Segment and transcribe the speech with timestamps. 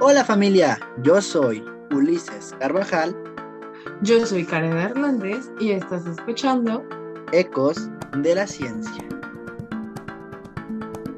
[0.00, 3.16] Hola familia, yo soy Ulises Carvajal.
[4.02, 6.84] Yo soy Karen Hernández y estás escuchando
[7.32, 7.88] Ecos
[8.18, 9.04] de la Ciencia.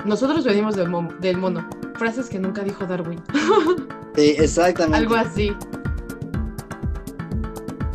[0.04, 0.90] Nosotros venimos del,
[1.20, 3.22] del mono, frases que nunca dijo Darwin.
[4.18, 4.96] Sí, exactamente.
[4.96, 5.52] Algo así.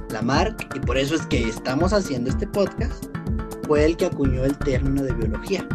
[0.10, 3.08] Lamarck, y por eso es que estamos haciendo este podcast,
[3.68, 5.68] fue el que acuñó el término de biología.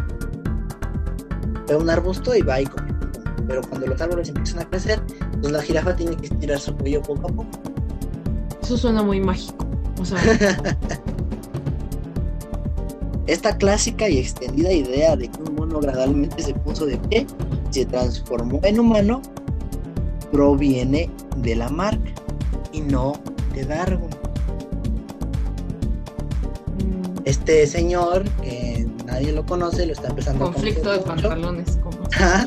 [1.67, 2.91] Fue un arbusto y va y come.
[3.47, 4.99] Pero cuando los árboles empiezan a crecer,
[5.39, 7.59] pues la jirafa tiene que estirar su cuello poco a poco.
[8.63, 9.67] Eso suena muy mágico.
[10.01, 10.17] O sea,
[13.27, 17.27] Esta clásica y extendida idea de que un mono gradualmente se puso de pie
[17.69, 19.21] se transformó en humano
[20.31, 22.01] proviene de Lamarck
[22.71, 23.13] y no
[23.53, 24.09] de Darwin.
[26.77, 31.77] mm, Este señor, que nadie lo conoce, lo está empezando a conflicto de pantalones.
[31.83, 32.45] Como Ajá.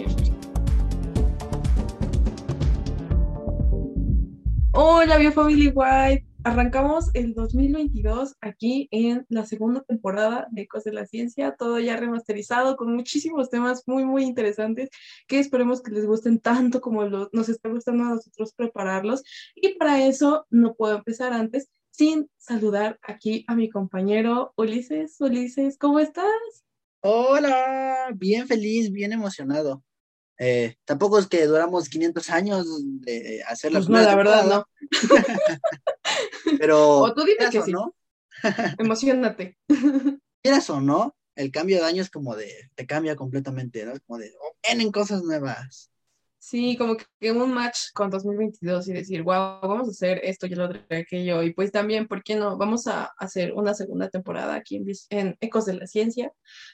[4.75, 6.25] Hola, Biofamily White.
[6.45, 11.97] Arrancamos el 2022 aquí en la segunda temporada de Ecos de la Ciencia, todo ya
[11.97, 14.91] remasterizado con muchísimos temas muy, muy interesantes
[15.29, 19.23] que esperemos que les gusten tanto como lo- nos está gustando a nosotros prepararlos.
[19.55, 25.21] Y para eso no puedo empezar antes sin saludar aquí a mi compañero Ulises.
[25.21, 26.27] Ulises, ¿cómo estás?
[27.03, 29.85] Hola, bien feliz, bien emocionado.
[30.39, 32.67] Eh, tampoco es que duramos 500 años
[33.01, 34.65] de hacer la Pues no, la verdad no.
[36.59, 37.73] Pero O tú dime que sí.
[37.73, 37.95] no,
[38.79, 39.59] Emocionate.
[40.43, 43.93] quieras o no, el cambio de año es como de, te cambia completamente, ¿no?
[43.93, 45.91] Es como de, oh, vienen cosas nuevas.
[46.39, 50.57] Sí, como que un match con 2022 y decir, wow, vamos a hacer esto y
[50.57, 51.41] lo otro y aquello.
[51.45, 52.59] Y pues también, ¿por qué no?
[52.59, 56.33] Vamos a hacer una segunda temporada aquí en, en Ecos de la Ciencia,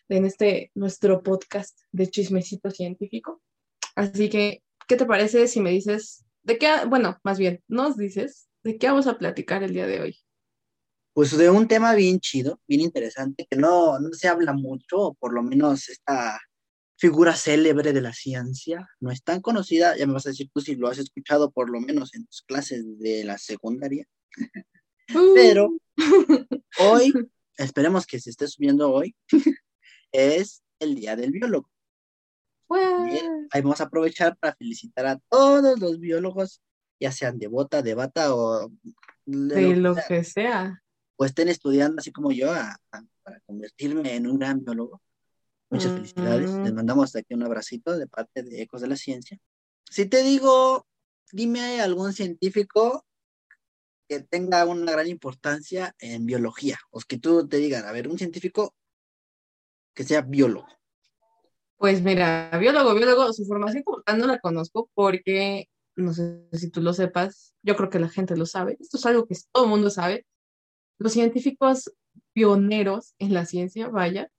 [0.08, 3.42] en este nuestro podcast de chismecito científico.
[3.94, 8.47] Así que, ¿qué te parece si me dices de qué, bueno, más bien, nos dices
[8.69, 10.19] de qué vamos a platicar el día de hoy?
[11.15, 15.15] Pues de un tema bien chido, bien interesante, que no, no se habla mucho, o
[15.15, 16.39] por lo menos esta
[16.97, 20.61] figura célebre de la ciencia no es tan conocida, ya me vas a decir tú
[20.61, 24.06] si lo has escuchado por lo menos en tus clases de la secundaria.
[25.35, 25.71] Pero
[26.81, 27.12] hoy,
[27.56, 29.17] esperemos que se esté subiendo hoy,
[30.12, 31.71] es el Día del Biólogo.
[32.71, 36.61] Bien, ahí vamos a aprovechar para felicitar a todos los biólogos,
[37.00, 38.69] ya sean de bota, de bata o
[39.25, 40.82] de de lo que sea, que sea.
[41.16, 45.03] o estén estudiando así como yo a- a- para convertirme en un gran biólogo.
[45.70, 46.58] Muchas felicidades.
[46.62, 49.38] Les mandamos aquí un abracito de parte de Ecos de la Ciencia.
[49.91, 50.87] Si te digo,
[51.31, 53.04] dime algún científico
[54.08, 58.16] que tenga una gran importancia en biología, o que tú te digan, a ver, un
[58.16, 58.75] científico
[59.92, 60.66] que sea biólogo.
[61.76, 66.70] Pues mira, biólogo, biólogo, su formación como tal no la conozco porque, no sé si
[66.70, 69.64] tú lo sepas, yo creo que la gente lo sabe, esto es algo que todo
[69.64, 70.26] el mundo sabe,
[70.98, 71.92] los científicos
[72.32, 74.31] pioneros en la ciencia, vaya,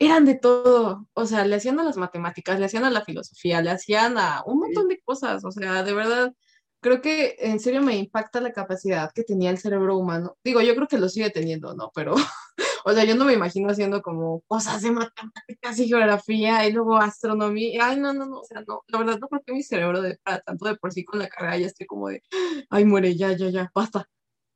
[0.00, 3.62] eran de todo, o sea, le hacían a las matemáticas, le hacían a la filosofía,
[3.62, 6.32] le hacían a un montón de cosas, o sea, de verdad,
[6.80, 10.36] creo que en serio me impacta la capacidad que tenía el cerebro humano.
[10.44, 11.90] Digo, yo creo que lo sigue teniendo, ¿no?
[11.94, 12.14] Pero,
[12.88, 16.96] o sea, yo no me imagino haciendo como cosas de matemáticas y geografía y luego
[16.96, 17.86] astronomía.
[17.88, 20.16] Ay, no, no, no, o sea, no, la verdad no creo que mi cerebro de
[20.22, 22.22] para tanto de por sí con la carrera ya estoy como de,
[22.70, 24.08] ay, muere, ya, ya, ya, basta.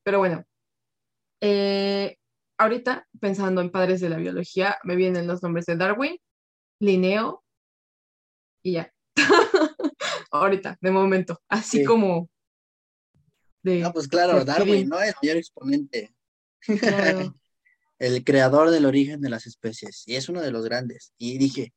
[0.02, 0.44] Pero bueno,
[1.42, 2.16] eh,
[2.56, 6.16] ahorita pensando en padres de la biología, me vienen los nombres de Darwin,
[6.80, 7.44] Linneo
[8.62, 8.94] y ya.
[10.30, 11.84] ahorita, de momento, así Sí.
[11.84, 12.30] como
[13.62, 13.80] de...
[13.80, 14.88] No, pues claro, Darwin.
[14.88, 15.02] ¿no?
[15.02, 16.14] El mayor exponente,
[16.80, 17.34] claro.
[18.02, 21.12] El creador del origen de las especies, y es uno de los grandes.
[21.18, 21.72] Y dije,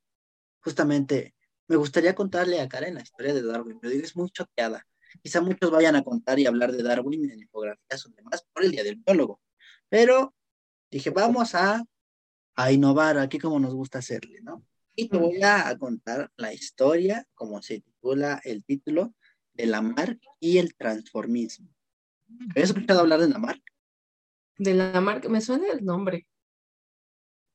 [0.60, 1.36] justamente,
[1.68, 4.86] me gustaría contarle a Karen la historia de Darwin, pero es muy choqueada.
[5.22, 8.72] Quizá muchos vayan a contar y hablar de Darwin en infografías o demás por el
[8.72, 9.40] Día del Biólogo.
[9.88, 10.34] Pero
[10.90, 11.84] dije, vamos a,
[12.56, 14.66] a innovar aquí como nos gusta hacerle, ¿no?
[14.96, 19.14] Y te voy a, a contar la historia, como se titula el título,
[19.54, 21.70] de Lamarck y el transformismo.
[22.50, 23.75] ¿Habías escuchado hablar de Lamarck?
[24.58, 26.28] De la marca, me suena el nombre.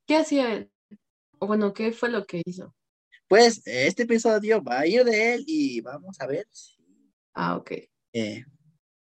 [0.07, 0.71] ¿Qué hacía él?
[1.39, 2.75] O bueno, ¿qué fue lo que hizo?
[3.29, 6.77] Pues este episodio va a ir de él y vamos a ver si
[7.33, 7.71] Ah, ok.
[8.13, 8.45] eh,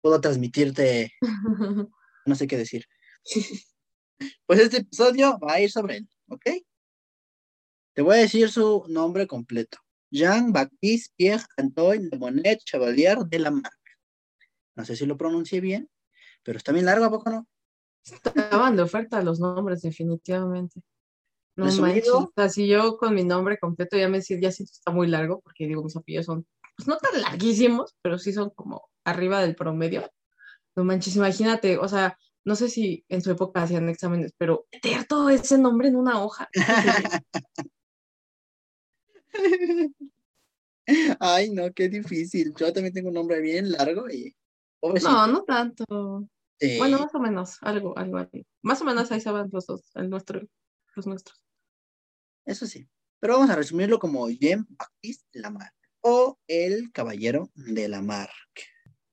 [0.00, 1.12] puedo transmitirte,
[2.27, 2.87] no sé qué decir.
[4.47, 6.47] Pues este episodio va a ir sobre él, ¿ok?
[7.94, 9.79] Te voy a decir su nombre completo.
[10.11, 13.75] Jean-Baptiste Pierre Antoine de Monet Chevalier de Lamarck.
[14.77, 15.91] No sé si lo pronuncié bien,
[16.43, 17.49] pero está bien largo, ¿a poco no?
[18.04, 20.81] Estaban de oferta los nombres, definitivamente.
[21.56, 24.90] No manches, o sea, si yo con mi nombre completo ya me ya sí está
[24.90, 26.46] muy largo, porque digo, mis apellidos son,
[26.76, 30.10] pues no tan larguísimos, pero sí son como arriba del promedio.
[30.75, 35.06] No manches, imagínate, o sea, no sé si en su época hacían exámenes, pero meter
[35.06, 36.48] todo ese nombre en una hoja.
[41.20, 42.52] Ay, no, qué difícil.
[42.56, 44.34] Yo también tengo un nombre bien largo y.
[44.82, 46.26] No, no tanto.
[46.79, 48.47] Bueno, más o menos, algo, algo así.
[48.62, 50.41] Más o menos ahí se van los dos, el nuestro,
[50.94, 51.43] los nuestros.
[52.44, 52.88] Eso sí.
[53.20, 58.32] Pero vamos a resumirlo como Jean-Baptiste Lamarck o el Caballero de Lamarck.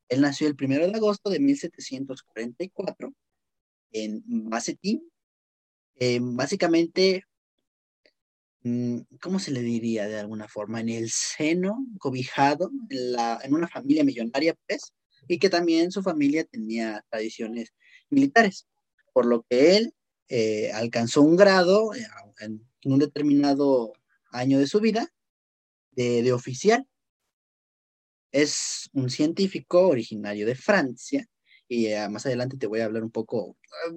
[0.10, 3.14] Él nació el primero de agosto de 1744
[3.92, 5.08] en Massetín.
[5.96, 7.24] Eh, básicamente,
[8.64, 10.82] mm, ¿cómo se le diría de alguna forma?
[10.82, 14.94] En el seno, cobijado, en, la, en una familia millonaria, pues,
[15.28, 17.74] y que también su familia tenía tradiciones
[18.10, 18.68] militares,
[19.14, 19.94] por lo que él
[20.28, 22.08] eh, alcanzó un grado eh,
[22.40, 23.94] en, un determinado
[24.32, 25.12] año de su vida
[25.92, 26.88] de oficial
[28.32, 31.28] es un científico originario de Francia
[31.68, 33.96] y eh, más adelante te voy a hablar un poco ah,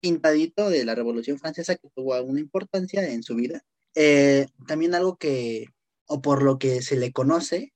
[0.00, 3.64] pintadito de la Revolución Francesa que tuvo alguna importancia en su vida.
[3.94, 5.66] Eh, también algo que,
[6.06, 7.72] o por lo que se le conoce,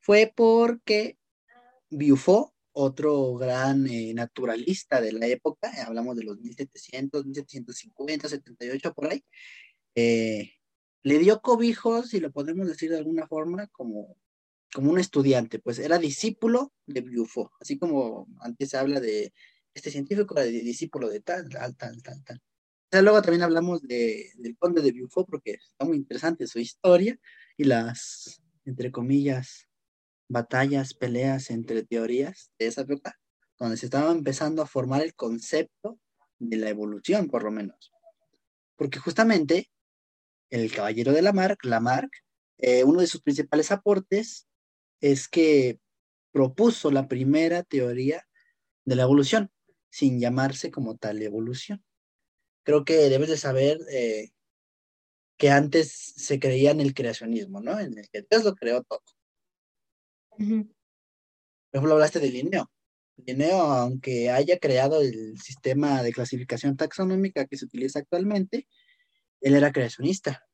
[0.00, 1.16] fue porque
[1.90, 9.08] Buffon, otro gran eh, naturalista de la época, hablamos de los 1700, 1750, 78 por
[9.10, 9.24] ahí,
[9.94, 14.16] le dio cobijos, si lo podemos decir de alguna forma, como
[14.76, 19.32] como un estudiante, pues era discípulo de Buffo, así como antes se habla de
[19.72, 22.36] este científico, era discípulo de tal, tal, tal, tal, tal.
[22.36, 26.58] O sea, luego también hablamos de, del conde de Buffo porque está muy interesante su
[26.58, 27.18] historia
[27.56, 29.65] y las, entre comillas,
[30.28, 33.18] batallas, peleas entre teorías de esa época,
[33.58, 35.98] donde se estaba empezando a formar el concepto
[36.38, 37.92] de la evolución, por lo menos.
[38.76, 39.70] Porque justamente
[40.50, 42.10] el caballero de Lamarck, Lamarck,
[42.58, 44.46] eh, uno de sus principales aportes
[45.00, 45.78] es que
[46.32, 48.26] propuso la primera teoría
[48.84, 49.50] de la evolución,
[49.90, 51.84] sin llamarse como tal evolución.
[52.62, 54.30] Creo que debes de saber eh,
[55.36, 57.78] que antes se creía en el creacionismo, ¿no?
[57.78, 59.02] En el que Dios lo creó todo.
[60.36, 60.66] Por
[61.72, 62.70] ejemplo, hablaste de Linneo.
[63.16, 68.66] Linneo, aunque haya creado el sistema de clasificación taxonómica que se utiliza actualmente,
[69.40, 70.46] él era creacionista.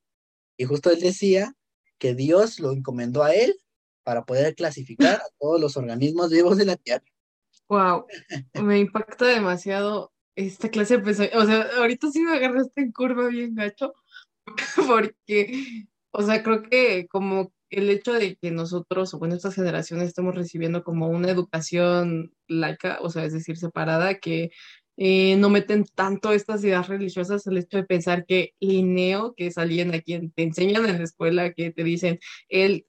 [0.57, 1.55] Y justo él decía
[1.99, 3.55] que Dios lo encomendó a él
[4.05, 7.05] para poder clasificar a todos los organismos vivos de la Tierra.
[7.69, 8.07] Wow,
[8.63, 11.39] me impacta demasiado esta clase de pensamiento.
[11.39, 13.95] O sea, ahorita sí me agarraste en curva bien gacho,
[14.87, 20.09] porque, o sea, creo que como el hecho de que nosotros, o bueno, estas generaciones
[20.09, 24.51] estamos recibiendo como una educación laica, o sea, es decir, separada, que
[24.97, 29.59] eh, no meten tanto estas ideas religiosas, el hecho de pensar que Linneo, que es
[29.59, 32.87] alguien a quien te enseñan en la escuela, que te dicen, él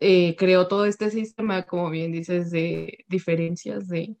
[0.00, 4.16] eh, creó todo este sistema, como bien dices, de diferencias, de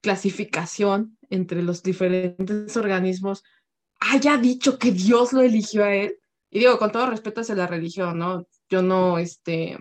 [0.00, 3.42] clasificación entre los diferentes organismos,
[4.00, 6.18] haya dicho que Dios lo eligió a él.
[6.50, 8.46] Y digo, con todo respeto hacia la religión, ¿no?
[8.70, 9.78] Yo no, este,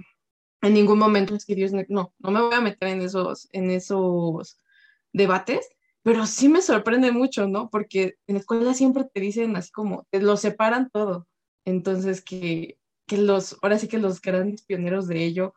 [0.61, 3.69] en ningún momento es que Dios, no, no me voy a meter en esos, en
[3.71, 4.59] esos
[5.13, 5.67] debates,
[6.03, 7.69] pero sí me sorprende mucho, ¿no?
[7.69, 11.27] Porque en la escuela siempre te dicen así como, te lo separan todo.
[11.65, 12.77] Entonces, que
[13.07, 15.55] que los, ahora sí que los grandes pioneros de ello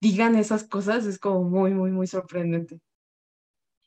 [0.00, 2.80] digan esas cosas es como muy, muy, muy sorprendente.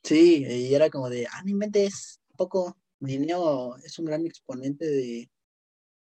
[0.03, 5.29] Sí, y era como de, ah, no inventes, poco, Linneo es un gran exponente de,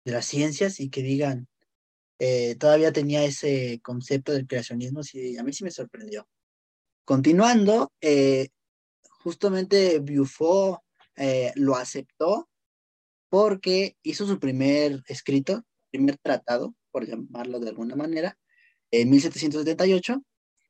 [0.05, 1.49] las ciencias y que digan,
[2.19, 6.27] eh, todavía tenía ese concepto del creacionismo, sí, a mí sí me sorprendió.
[7.05, 8.49] Continuando, eh,
[9.11, 10.83] justamente Buffo
[11.17, 12.49] eh, lo aceptó
[13.29, 18.39] porque hizo su primer escrito, primer tratado, por llamarlo de alguna manera,
[18.91, 20.23] en 1778,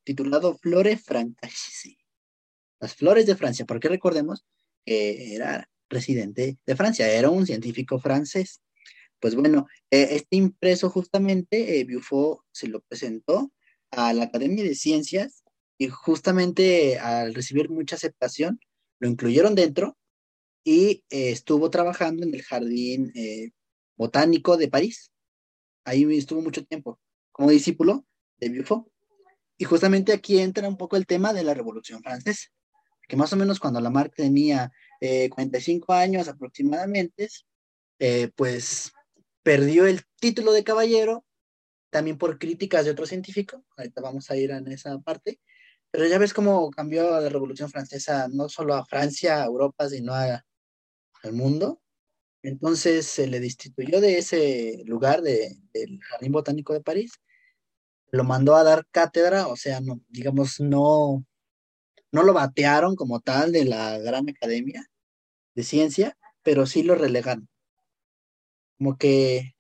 [0.05, 1.99] titulado Flore Francesi.
[2.81, 4.45] Las flores de Francia, porque recordemos
[4.85, 8.61] que era residente de Francia, era un científico francés.
[9.27, 11.87] Pues bueno, eh, este impreso justamente, eh,
[12.53, 13.51] se lo presentó
[13.91, 15.43] a la Academia de Ciencias
[15.79, 18.61] y justamente al recibir mucha aceptación,
[19.01, 19.99] lo incluyeron dentro
[20.63, 23.51] y eh, estuvo trabajando en el Jardín eh,
[23.97, 25.11] Botánico de París
[25.85, 27.01] ahí estuvo mucho tiempo
[27.33, 28.05] como discípulo
[28.39, 28.87] de Buffon.
[29.59, 32.51] Y justamente aquí entra un poco el tema de la Revolución Francesa,
[33.09, 37.29] que más o menos cuando Lamarck tenía 45 eh, años aproximadamente,
[37.99, 38.93] eh, pues
[39.47, 41.25] perdió el título de caballero,
[41.91, 45.39] también por críticas de otro científico, ahorita vamos a ir en esa parte,
[45.93, 50.15] Pero ya ves cómo cambió la Revolución Francesa no solo a Francia, a Europa, sino
[50.15, 50.43] al
[51.33, 51.81] mundo.
[52.43, 57.13] Entonces se le destituyó de ese lugar de, del Jardín Botánico de París,
[58.11, 61.25] lo mandó a dar cátedra, o sea, no, digamos, no,
[62.11, 64.85] no lo batearon como tal de la gran academia
[65.55, 67.49] de ciencia, pero sí lo relegaron.
[68.79, 69.55] Como que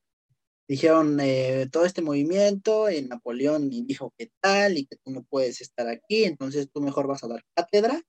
[0.68, 5.60] dijeron eh, todo este movimiento y Napoleón dijo que tal y que tú no puedes
[5.60, 8.02] estar aquí, entonces tú mejor vas a dar cátedra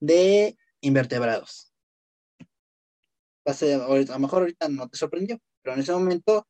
[0.00, 1.72] de invertebrados.
[3.44, 6.46] a, a lo mejor ahorita no te sorprendió, pero en ese momento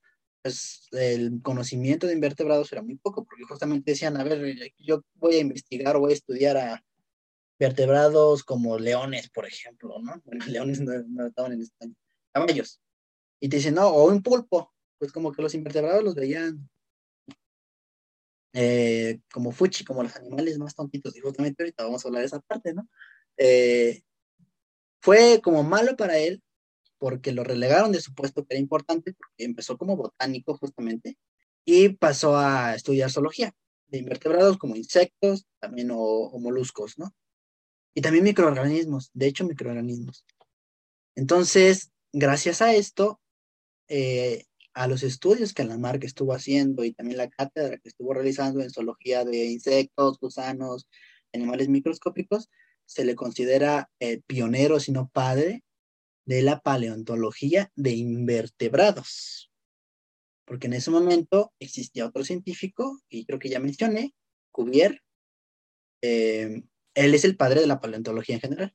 [0.47, 5.35] pues el conocimiento de invertebrados era muy poco, porque justamente decían, a ver, yo voy
[5.35, 6.85] a investigar voy a estudiar a
[7.59, 10.23] vertebrados como leones, por ejemplo, ¿no?
[10.25, 11.95] Bueno, leones no estaban en España,
[12.33, 12.81] caballos.
[13.41, 16.69] Y te dicen, no, o un pulpo, pues como que los invertebrados los veían
[18.53, 22.27] eh, como fuchi, como los animales más tontitos, y justamente ahorita vamos a hablar de
[22.27, 22.89] esa parte, ¿no?
[23.37, 24.03] Eh,
[25.01, 26.43] fue como malo para él
[26.99, 31.19] porque lo relegaron de su puesto que era importante, porque empezó como botánico justamente,
[31.65, 33.53] y pasó a estudiar zoología
[33.89, 37.15] de invertebrados como insectos, también o, moluscos, ¿no?
[37.95, 40.25] Y también microorganismos, de hecho microorganismos.
[41.15, 43.21] Entonces, gracias a esto,
[43.89, 48.61] eh, a los estudios que Lamarck estuvo haciendo y también la cátedra que estuvo realizando
[48.61, 50.87] en zoología de insectos, gusanos,
[51.33, 52.51] animales microscópicos,
[52.85, 55.65] se le considera eh, pionero, si no padre,
[56.25, 59.51] de la paleontología de invertebrados.
[60.45, 64.15] Porque en ese momento existía otro científico, y creo que ya mencioné,
[64.53, 65.03] Cuvier.
[66.03, 66.63] Eh,
[66.95, 68.75] él es el padre de la paleontología en general.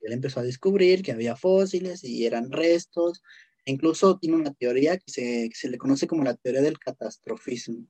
[0.00, 3.22] Él empezó a descubrir que había fósiles y eran restos.
[3.66, 7.86] Incluso tiene una teoría que se, se, le conoce como la teoría del catastrofismo.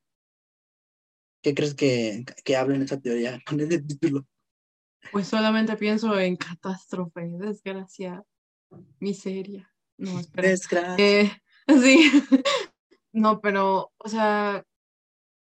[1.43, 4.26] ¿Qué crees que, que habla en esa teoría con ese título?
[5.12, 8.25] Pues solamente pienso en catástrofe, desgracia
[9.00, 9.71] miseria.
[9.99, 10.97] No, espera.
[10.99, 11.31] Eh,
[11.69, 12.11] sí.
[13.12, 14.64] no, pero, o sea,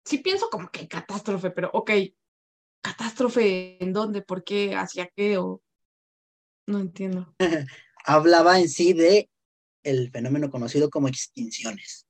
[0.04, 1.90] sí pienso como que catástrofe, pero ok,
[2.82, 5.62] catástrofe en dónde, por qué, hacia qué, o
[6.66, 7.34] no entiendo.
[8.04, 9.28] Hablaba en sí de
[9.82, 12.06] el fenómeno conocido como extinciones.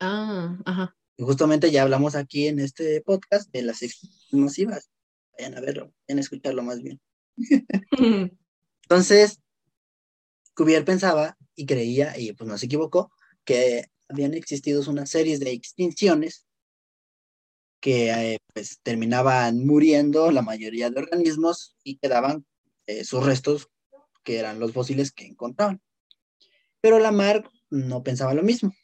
[0.00, 0.96] Ah, ajá.
[1.16, 4.90] Y justamente ya hablamos aquí en este podcast de las extinciones masivas.
[5.38, 7.00] Vayan a verlo, vayan a escucharlo más bien.
[8.82, 9.40] Entonces,
[10.54, 13.12] Cuvier pensaba y creía, y pues no se equivocó,
[13.44, 16.46] que habían existido una serie de extinciones
[17.80, 22.46] que eh, pues terminaban muriendo la mayoría de organismos y quedaban
[22.86, 23.68] eh, sus restos,
[24.22, 25.80] que eran los fósiles que encontraban.
[26.82, 28.74] Pero Lamarck no pensaba lo mismo.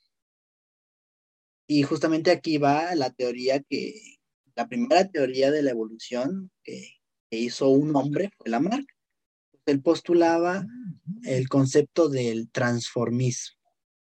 [1.66, 4.16] Y justamente aquí va la teoría que,
[4.54, 6.94] la primera teoría de la evolución que,
[7.30, 8.88] que hizo un hombre fue Lamarck
[9.68, 10.66] él postulaba
[11.24, 13.58] el concepto del transformismo,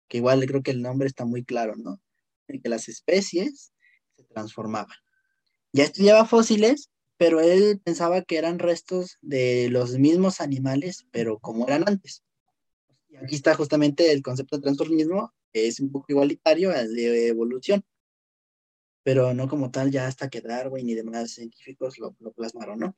[0.09, 2.00] que igual creo que el nombre está muy claro, ¿no?
[2.49, 3.73] En que las especies
[4.16, 4.97] se transformaban.
[5.73, 11.66] Ya estudiaba fósiles, pero él pensaba que eran restos de los mismos animales, pero como
[11.66, 12.25] eran antes.
[13.11, 17.29] Y aquí está justamente el concepto de transformismo, que es un poco igualitario al de
[17.29, 17.85] evolución,
[19.02, 22.97] pero no como tal ya hasta que Darwin y demás científicos lo, plasmaron, ¿no?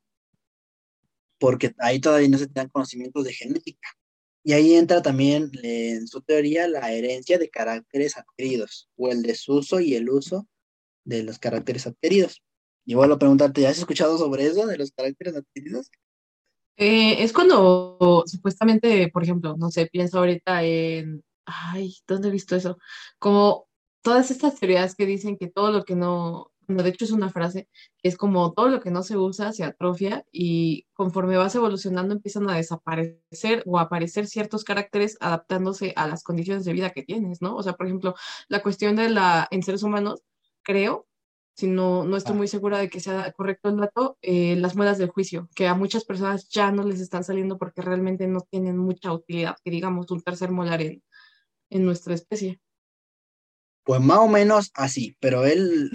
[1.43, 3.89] porque ahí todavía no se tenían conocimientos de genética.
[4.45, 9.81] Y ahí entra también en su teoría la herencia de caracteres adquiridos, o el desuso
[9.81, 10.47] y el uso
[11.03, 12.41] de los caracteres adquiridos.
[12.85, 15.91] Y vuelvo a preguntarte, ¿ya has escuchado sobre eso, de los caracteres adquiridos?
[16.77, 22.55] Eh, es cuando supuestamente, por ejemplo, no sé, pienso ahorita en, ay, ¿dónde he visto
[22.55, 22.77] eso?
[23.19, 23.67] Como
[24.01, 27.69] todas estas teorías que dicen que todo lo que no, de hecho es una frase,
[28.01, 32.49] es como todo lo que no se usa se atrofia y conforme vas evolucionando empiezan
[32.49, 37.41] a desaparecer o a aparecer ciertos caracteres adaptándose a las condiciones de vida que tienes,
[37.41, 37.55] ¿no?
[37.55, 38.15] O sea, por ejemplo,
[38.47, 40.23] la cuestión de la, en seres humanos,
[40.63, 41.07] creo,
[41.55, 42.37] si no, no estoy ah.
[42.37, 45.75] muy segura de que sea correcto el dato, eh, las muelas del juicio, que a
[45.75, 50.09] muchas personas ya no les están saliendo porque realmente no tienen mucha utilidad, que digamos
[50.09, 51.03] un tercer molar en,
[51.69, 52.59] en nuestra especie.
[53.83, 55.91] Pues más o menos así, pero él,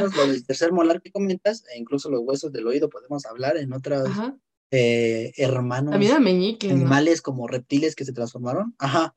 [0.00, 3.72] lo del tercer molar que comentas, e incluso los huesos del oído podemos hablar en
[3.72, 4.08] otros
[4.70, 8.74] eh, hermanos animales como reptiles que se transformaron.
[8.78, 9.14] Ajá.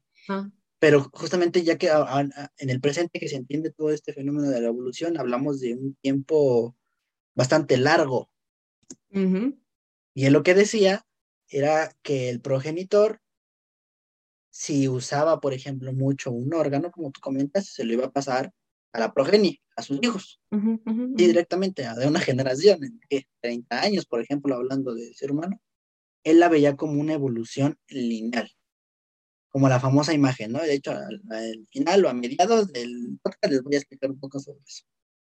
[0.86, 4.68] Pero justamente ya que en el presente que se entiende todo este fenómeno de la
[4.68, 6.76] evolución, hablamos de un tiempo
[7.34, 8.30] bastante largo.
[9.10, 11.04] Y él lo que decía
[11.50, 13.20] era que el progenitor
[14.52, 18.54] si usaba, por ejemplo, mucho un órgano, como tú comentas, se lo iba a pasar
[18.94, 24.06] a la progenie, a sus hijos, y directamente a de una generación, de 30 años,
[24.06, 25.60] por ejemplo, hablando del ser humano,
[26.24, 28.52] él la veía como una evolución lineal,
[29.56, 30.60] como la famosa imagen, ¿no?
[30.60, 34.38] De hecho, al, final o a mediados del podcast les voy a explicar un poco
[34.38, 34.84] sobre eso.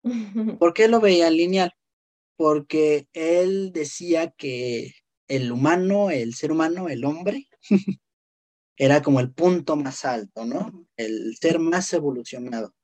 [0.58, 1.72] ¿Por qué lo veía lineal?
[2.36, 4.92] Porque él decía que
[5.28, 7.46] el humano, el ser humano, el hombre,
[8.76, 10.88] era como el punto más alto, ¿no?
[10.96, 12.74] El ser más evolucionado.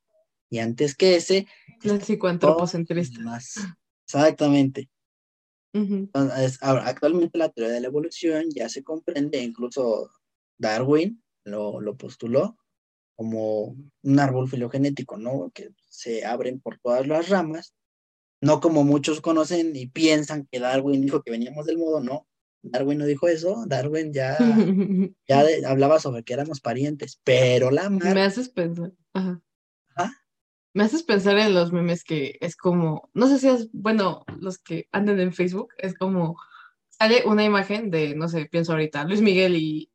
[0.51, 1.49] Y antes que ese...
[1.83, 3.19] El psicoantropocentrista.
[3.23, 3.57] Más.
[4.07, 4.89] Exactamente.
[6.61, 10.13] actualmente la teoría de la evolución ya se comprende, incluso
[10.59, 12.59] Darwin lo, lo postuló
[13.17, 15.51] como un árbol filogenético, ¿no?
[15.55, 17.75] Que se abren por todas las ramas,
[18.41, 22.27] no como muchos conocen y piensan que Darwin dijo que veníamos del modo, no.
[22.63, 24.37] Darwin no dijo eso, Darwin ya,
[25.29, 29.41] ya hablaba sobre que éramos parientes, pero la Me haces pensar, ajá.
[30.77, 34.59] Me haces pensar en los memes que es como, no sé si es, bueno, los
[34.59, 36.37] que anden en Facebook, es como,
[36.91, 39.93] sale una imagen de, no sé, pienso ahorita, Luis Miguel y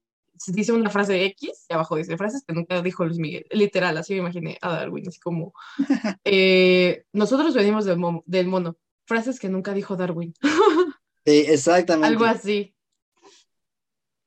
[0.47, 3.45] dice una frase X y abajo dice frases que nunca dijo Luis Miguel.
[3.51, 5.53] Literal, así me imaginé a Darwin, así como,
[6.23, 10.33] eh, nosotros venimos del, del mono, frases que nunca dijo Darwin.
[11.25, 12.07] Sí, exactamente.
[12.07, 12.73] Algo así.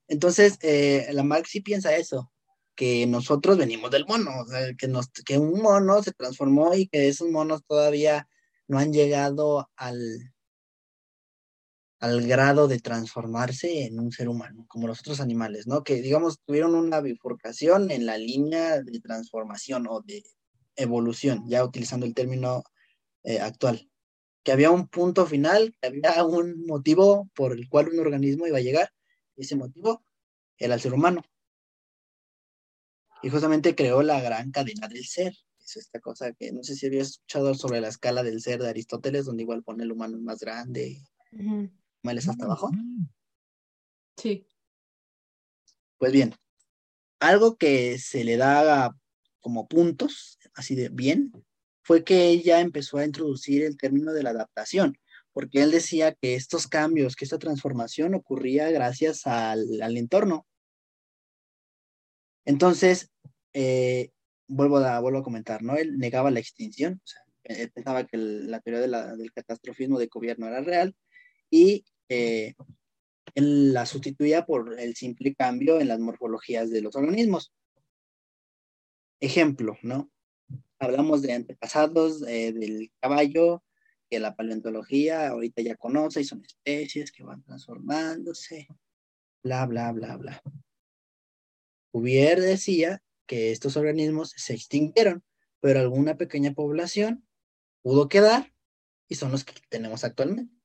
[0.07, 2.31] Entonces, eh, la Marx sí piensa eso,
[2.77, 4.31] que nosotros venimos del mono,
[4.79, 8.29] que, nos, que un mono se transformó y que esos monos todavía
[8.69, 10.33] no han llegado al,
[12.03, 15.85] al grado de transformarse en un ser humano, como los otros animales, ¿no?
[15.85, 20.25] Que, digamos, tuvieron una bifurcación en la línea de transformación o de
[20.75, 22.65] evolución, ya utilizando el término
[23.23, 23.89] eh, actual
[24.43, 28.59] que había un punto final, que había un motivo por el cual un organismo iba
[28.59, 28.93] a llegar,
[29.37, 30.05] y ese motivo
[30.57, 31.23] era el ser humano.
[33.23, 35.33] Y justamente creó la gran cadena del ser.
[35.65, 38.71] Es esta cosa que no sé si habías escuchado sobre la escala del ser de
[38.71, 40.99] Aristóteles, donde igual pone el humano más grande,
[41.31, 41.69] uh
[42.05, 42.71] hasta abajo.
[44.17, 44.47] Sí.
[45.99, 46.35] Pues bien,
[47.21, 48.95] algo que se le da
[49.41, 51.33] como puntos, así de bien,
[51.83, 54.99] fue que ella empezó a introducir el término de la adaptación,
[55.33, 60.47] porque él decía que estos cambios, que esta transformación ocurría gracias al, entorno.
[62.45, 63.11] Entonces,
[63.53, 64.11] eh,
[64.49, 65.77] vuelvo, a, vuelvo a comentar, ¿no?
[65.77, 67.23] Él negaba la extinción, o sea,
[67.73, 68.81] pensaba que la teoría
[69.17, 70.95] del catastrofismo de gobierno era real
[71.53, 72.55] y eh,
[73.35, 77.53] la sustituía por el simple cambio en las morfologías de los organismos.
[79.21, 80.11] Ejemplo, ¿no?
[80.83, 83.63] hablamos de antepasados eh, del caballo,
[84.11, 88.67] que la paleontología ahorita ya conoce y son especies que van transformándose,
[89.43, 90.43] bla, bla, bla, bla.
[91.93, 95.23] Cuvier decía que estos organismos se extinguieron,
[95.61, 97.27] pero alguna pequeña población
[97.83, 98.53] pudo quedar
[99.09, 100.62] y son los que tenemos actualmente.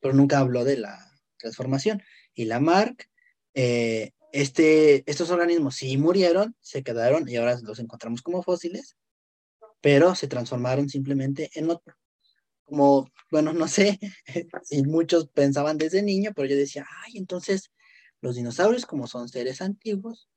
[0.00, 2.02] Pero nunca habló de la transformación.
[2.34, 3.08] Y Lamarck,
[3.54, 8.96] eh, este, estos organismos sí murieron, se quedaron y ahora los encontramos como fósiles,
[9.80, 11.96] pero se transformaron simplemente en otro.
[12.64, 13.98] Como, bueno, no sé
[14.62, 17.72] si muchos pensaban desde niño, pero yo decía, ay, entonces
[18.20, 20.28] los dinosaurios, como son seres antiguos,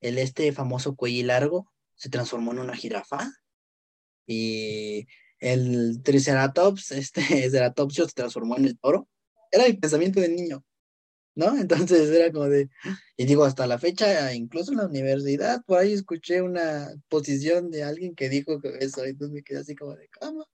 [0.00, 3.32] el este famoso cuello largo se transformó en una jirafa
[4.26, 5.06] y
[5.40, 9.08] el Triceratops, este Ceratopsio se transformó en el toro.
[9.50, 10.64] Era mi pensamiento de niño.
[11.38, 11.56] ¿no?
[11.56, 12.68] Entonces era como de,
[13.16, 17.84] y digo, hasta la fecha, incluso en la universidad, por ahí escuché una posición de
[17.84, 20.48] alguien que dijo eso, entonces me quedé así como de, ¿cómo?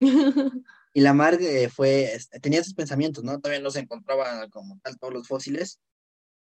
[0.94, 3.38] y la Margue fue, este, tenía esos pensamientos, ¿no?
[3.38, 5.78] Todavía no se encontraban como tal todos los fósiles,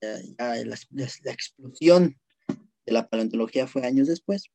[0.03, 2.19] ya, la, la explosión
[2.87, 4.51] de la paleontología fue años después,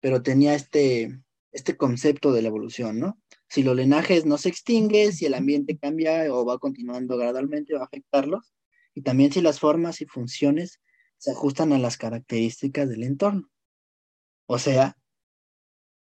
[0.00, 1.20] pero tenía este,
[1.52, 3.20] este concepto de la evolución, ¿no?
[3.48, 7.80] Si los linajes no se extinguen, si el ambiente cambia o va continuando gradualmente, va
[7.80, 8.52] a afectarlos.
[8.94, 10.80] Y también si las formas y funciones
[11.18, 13.50] se ajustan a las características del entorno.
[14.46, 14.96] O sea,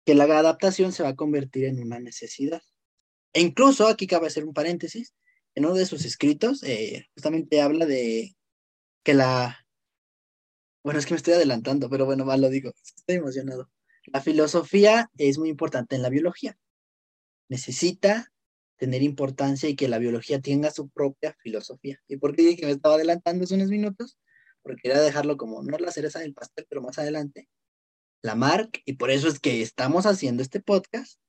[0.05, 2.62] que la adaptación se va a convertir en una necesidad.
[3.33, 5.14] E incluso, aquí cabe hacer un paréntesis,
[5.55, 8.37] en uno de sus escritos eh, justamente habla de
[9.05, 9.66] que la...
[10.83, 13.70] Bueno, es que me estoy adelantando, pero bueno, mal lo digo, estoy emocionado.
[14.06, 16.56] La filosofía es muy importante en la biología
[17.48, 18.32] necesita
[18.76, 22.00] tener importancia y que la biología tenga su propia filosofía.
[22.08, 24.18] ¿Y por qué dije que me estaba adelantando hace unos minutos?
[24.62, 27.48] Porque quería dejarlo como no la cereza del pastel, pero más adelante.
[28.22, 31.20] Lamarck, y por eso es que estamos haciendo este podcast,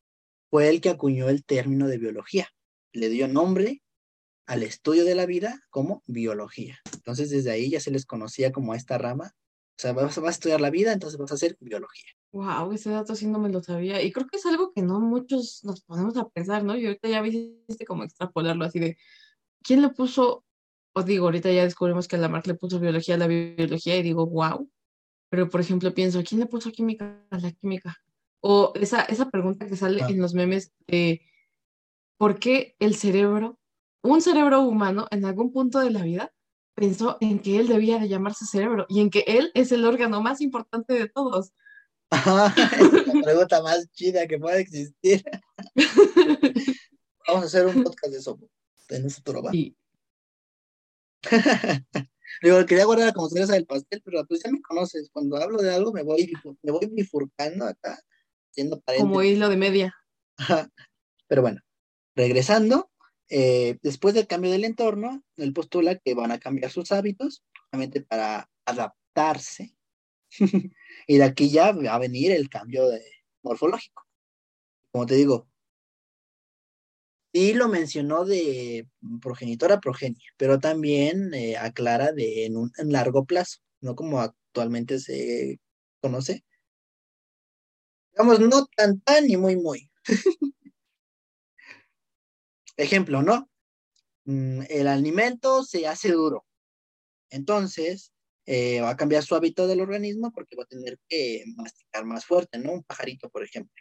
[0.50, 2.50] fue el que acuñó el término de biología.
[2.94, 3.84] Le dio nombre
[4.48, 6.80] al estudio de la vida como biología.
[6.94, 9.34] Entonces, desde ahí ya se les conocía como a esta rama.
[9.78, 12.10] O sea, vas, a estudiar la vida, entonces vas a hacer biología.
[12.36, 14.02] Wow, ese dato sí no me lo sabía.
[14.04, 16.76] Y creo que es algo que no muchos nos ponemos a pensar, ¿no?
[16.76, 18.98] Y ahorita ya viste como extrapolarlo así de,
[19.64, 20.44] ¿quién le puso?
[20.94, 24.04] Os digo, ahorita ya descubrimos que a Lamarck le puso biología a la biología y
[24.04, 24.70] digo, wow.
[25.30, 27.96] Pero, por ejemplo, pienso, ¿quién le puso química a la química?
[28.42, 30.10] O esa, esa pregunta que sale Ah.
[30.10, 31.22] en los memes de,
[32.18, 33.60] ¿por qué el cerebro,
[34.04, 36.34] un cerebro humano en algún punto de la vida
[36.76, 40.22] pensó en que él debía de llamarse cerebro y en que él es el órgano
[40.22, 41.54] más importante de todos?
[42.10, 45.24] Ajá, es la pregunta más chida que puede existir.
[47.28, 48.40] Vamos a hacer un podcast de eso
[48.90, 49.50] en un futuro, ¿va?
[49.54, 49.76] Y
[52.42, 55.10] Digo, quería guardar como cereza del pastel, pero pues ya me conoces.
[55.12, 58.00] Cuando hablo de algo me voy, me voy bifurcando acá,
[58.52, 59.96] haciendo como hilo de media.
[61.28, 61.62] Pero bueno,
[62.16, 62.92] regresando,
[63.30, 68.02] eh, después del cambio del entorno, él postula que van a cambiar sus hábitos, justamente
[68.02, 69.76] para adaptarse.
[71.08, 73.02] y de aquí ya va a venir el cambio de,
[73.44, 74.06] morfológico.
[74.92, 75.48] Como te digo,
[77.34, 78.88] sí lo mencionó de
[79.22, 85.00] progenitor a progenie, pero también eh, aclara de en un largo plazo, no como actualmente
[85.00, 85.60] se
[86.02, 86.46] conoce.
[88.14, 89.90] Digamos, no tan tan ni muy muy.
[92.78, 93.50] Ejemplo, ¿no?
[94.26, 96.46] Mm, El alimento se hace duro.
[97.30, 98.14] Entonces,
[98.46, 102.26] eh, va a cambiar su hábito del organismo porque va a tener que masticar más
[102.26, 102.74] fuerte, ¿no?
[102.74, 103.74] Un pajarito, por ejemplo.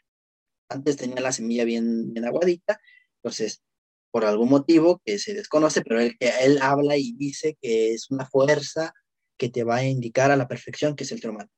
[0.69, 2.81] Antes tenía la semilla bien, bien aguadita,
[3.23, 3.63] entonces,
[4.11, 8.27] por algún motivo que se desconoce, pero él, él habla y dice que es una
[8.27, 8.93] fuerza
[9.37, 11.51] que te va a indicar a la perfección que es el ser humano.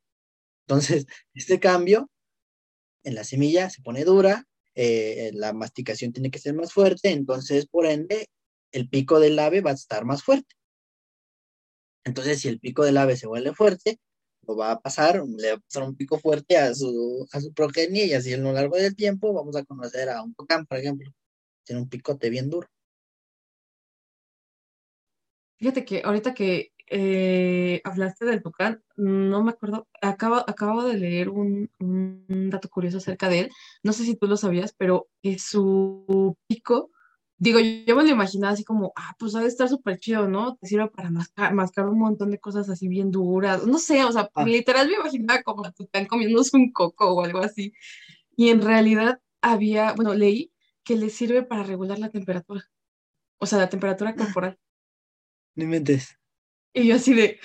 [0.67, 2.11] Entonces, este cambio
[3.05, 7.67] en la semilla se pone dura, eh, la masticación tiene que ser más fuerte, entonces,
[7.67, 8.29] por ende,
[8.73, 10.56] el pico del ave va a estar más fuerte.
[12.07, 13.99] Entonces, si el pico del ave se vuelve fuerte,
[14.47, 17.53] lo va a pasar, le va a pasar un pico fuerte a su, a su
[17.53, 20.79] progenie y así a lo largo del tiempo vamos a conocer a un tocán, por
[20.79, 21.11] ejemplo.
[21.65, 22.69] Tiene un picote bien duro.
[25.59, 31.29] Fíjate que ahorita que eh, hablaste del tucán, no me acuerdo, acabo, acabo de leer
[31.29, 31.69] un,
[32.51, 33.51] dato curioso acerca de él,
[33.83, 36.93] no sé si tú lo sabías, pero su pico,
[37.39, 40.57] digo, yo me lo imaginaba así como, ah, pues ha de estar súper chido, ¿no?
[40.57, 44.13] Te sirve para mascar, mascar un montón de cosas así bien duras, no sé, o
[44.13, 44.45] sea, Ah.
[44.45, 47.73] literal me imaginaba como a tucán comiéndose un coco o algo así,
[48.37, 50.53] y en realidad había, bueno, leí
[50.85, 52.65] que le sirve para regular la temperatura,
[53.39, 54.59] o sea, la temperatura corporal.
[55.57, 56.19] No inventes.
[56.75, 57.41] Y yo así de,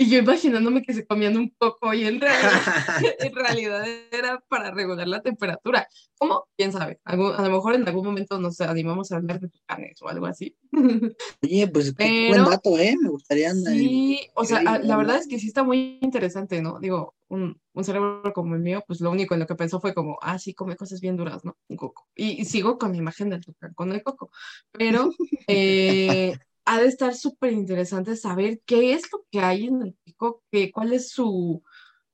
[0.00, 2.52] y yo imaginándome que se comían un coco y en realidad,
[3.18, 5.88] en realidad era para regular la temperatura.
[6.16, 6.46] ¿Cómo?
[6.56, 7.00] ¿Quién sabe?
[7.04, 10.56] A lo mejor en algún momento nos animamos a hablar de tucanes o algo así.
[11.42, 12.96] Oye, pues Pero- buen dato, ¿eh?
[13.00, 13.52] Me gustaría.
[13.54, 16.78] Sí, o sea, Increíble, a- la verdad es que sí está muy interesante, ¿no?
[16.80, 19.94] Digo, un, un cerebro como el mío, pues lo único en lo que pensó fue
[19.94, 21.56] como, ah, sí, come cosas bien duras, ¿no?
[21.68, 22.08] Un coco.
[22.14, 24.30] Y, y sigo con mi imagen del tucán con el coco.
[24.72, 25.10] Pero
[25.46, 26.36] eh,
[26.70, 30.70] ha de estar súper interesante saber qué es lo que hay en el pico, que,
[30.70, 31.62] cuál es su,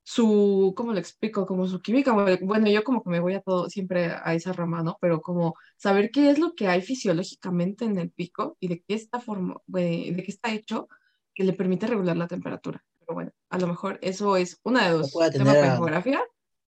[0.03, 1.45] su, ¿cómo lo explico?
[1.45, 2.13] Como su química.
[2.41, 4.97] Bueno, yo como que me voy a todo, siempre a esa rama, ¿no?
[5.01, 8.95] Pero como saber qué es lo que hay fisiológicamente en el pico y de qué
[8.95, 10.87] está forma, de, de qué está hecho
[11.33, 12.83] que le permite regular la temperatura.
[12.99, 16.23] Pero bueno, a lo mejor eso es una de dos, tema para a- geografía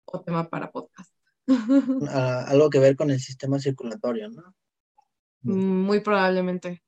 [0.06, 1.12] o tema para podcast.
[2.10, 4.54] a- algo que ver con el sistema circulatorio, ¿no?
[5.44, 6.84] Muy probablemente.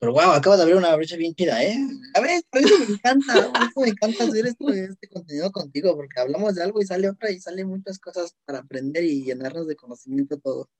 [0.00, 1.76] Pero wow, acabo de abrir una brecha bien chida, ¿eh?
[2.14, 5.96] A ver, por eso me encanta, por eso me encanta hacer esto, este contenido contigo,
[5.96, 9.66] porque hablamos de algo y sale otra y salen muchas cosas para aprender y llenarnos
[9.66, 10.70] de conocimiento todo.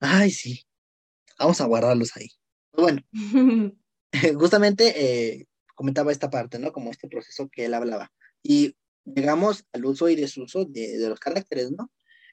[0.00, 0.66] Ay, sí.
[1.38, 2.28] Vamos a guardarlos ahí.
[2.72, 3.02] Pues bueno,
[4.38, 6.72] justamente eh, comentaba esta parte, ¿no?
[6.72, 8.10] Como este proceso que él hablaba.
[8.42, 11.90] Y llegamos al uso y desuso de, de los caracteres, ¿no?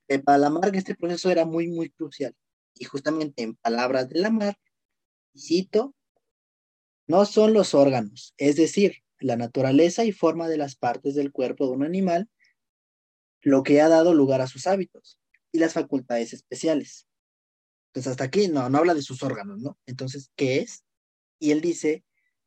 [0.08, 2.36] Eh, para Lamarck este proceso era muy, muy crucial.
[2.76, 4.58] Y justamente en palabras de Lamarck,
[5.36, 5.96] cito,
[7.08, 11.66] no son los órganos, es decir, la naturaleza y forma de las partes del cuerpo
[11.66, 12.30] de un animal,
[13.42, 15.20] lo que ha dado lugar a sus hábitos
[15.52, 17.08] y las facultades especiales.
[17.88, 19.78] Entonces, hasta aquí no, no habla de sus órganos, ¿no?
[19.86, 20.84] Entonces, ¿qué es?
[21.40, 22.04] Y él dice,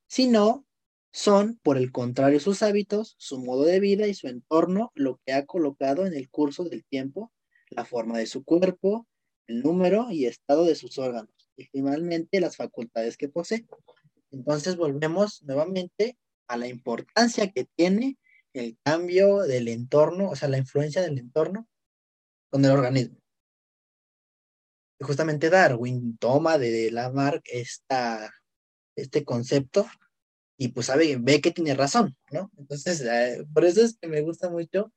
[0.06, 0.66] si no,
[1.12, 5.32] son, por el contrario, sus hábitos, su modo de vida y su entorno lo que
[5.32, 7.32] ha colocado en el curso del tiempo
[7.70, 9.06] la forma de su cuerpo,
[9.46, 13.66] el número y estado de sus órganos y finalmente las facultades que posee.
[14.30, 18.18] Entonces volvemos nuevamente a la importancia que tiene
[18.52, 21.68] el cambio del entorno, o sea, la influencia del entorno
[22.50, 23.18] con el organismo.
[24.98, 28.32] Y justamente Darwin toma de Lamarck esta,
[28.96, 29.86] este concepto
[30.58, 32.50] y pues sabe, ve que tiene razón, ¿no?
[32.56, 34.90] Entonces, eh, por eso es que me gusta mucho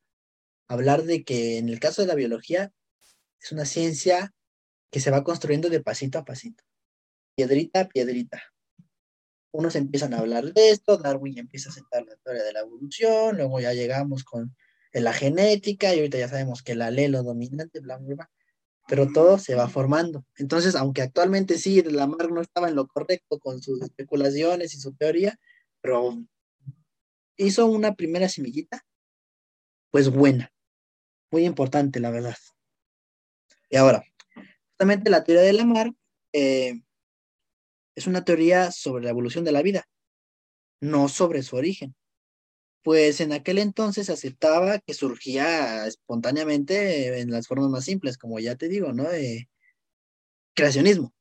[0.69, 2.72] hablar de que en el caso de la biología
[3.41, 4.34] es una ciencia
[4.91, 6.63] que se va construyendo de pasito a pasito,
[7.36, 8.41] piedrita a piedrita.
[9.52, 13.38] Unos empiezan a hablar de esto, Darwin empieza a sentar la teoría de la evolución,
[13.38, 14.56] luego ya llegamos con
[14.93, 18.32] la genética y ahorita ya sabemos que la alelo dominante, bla, bla, bla,
[18.88, 20.25] pero todo se va formando.
[20.36, 24.93] Entonces, aunque actualmente sí, Lamarck no estaba en lo correcto con sus especulaciones y su
[24.93, 25.39] teoría,
[25.82, 26.17] pero
[27.38, 28.86] hizo una primera semillita,
[29.91, 30.52] pues buena,
[31.32, 32.36] muy importante, la verdad.
[33.69, 34.04] Y ahora,
[34.80, 35.94] justamente la teoría de Lamarck
[36.32, 36.82] eh,
[37.96, 39.89] es una teoría sobre la evolución de la vida,
[40.80, 41.96] no sobre su origen.
[42.82, 48.56] Pues en aquel entonces aceptaba que surgía espontáneamente en las formas más simples, como ya
[48.56, 49.04] te digo, ¿no?
[49.04, 49.50] De
[50.56, 51.13] creacionismo.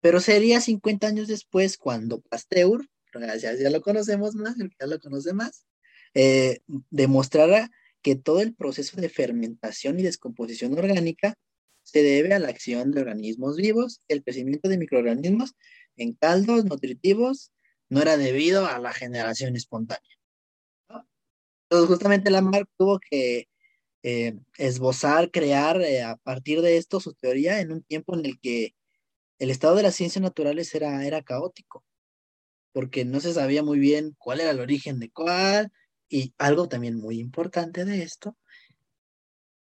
[0.00, 5.32] Pero sería 50 años después cuando Pasteur, gracias, ya lo conocemos más, ya lo conoce
[5.32, 5.64] más,
[6.12, 6.58] eh,
[6.90, 7.70] demostrara
[8.02, 11.34] que todo el proceso de fermentación y descomposición orgánica
[11.82, 15.54] se debe a la acción de organismos vivos, el crecimiento de microorganismos
[15.96, 17.52] en caldos nutritivos
[17.88, 20.02] no era debido a la generación espontánea.
[21.68, 23.48] Entonces, justamente Lamarck tuvo que
[24.02, 28.38] eh, esbozar, crear eh, a partir de esto su teoría en un tiempo en el
[28.40, 28.74] que
[29.38, 31.84] el estado de las ciencias naturales era, era caótico,
[32.72, 35.72] porque no se sabía muy bien cuál era el origen de cuál,
[36.08, 38.36] y algo también muy importante de esto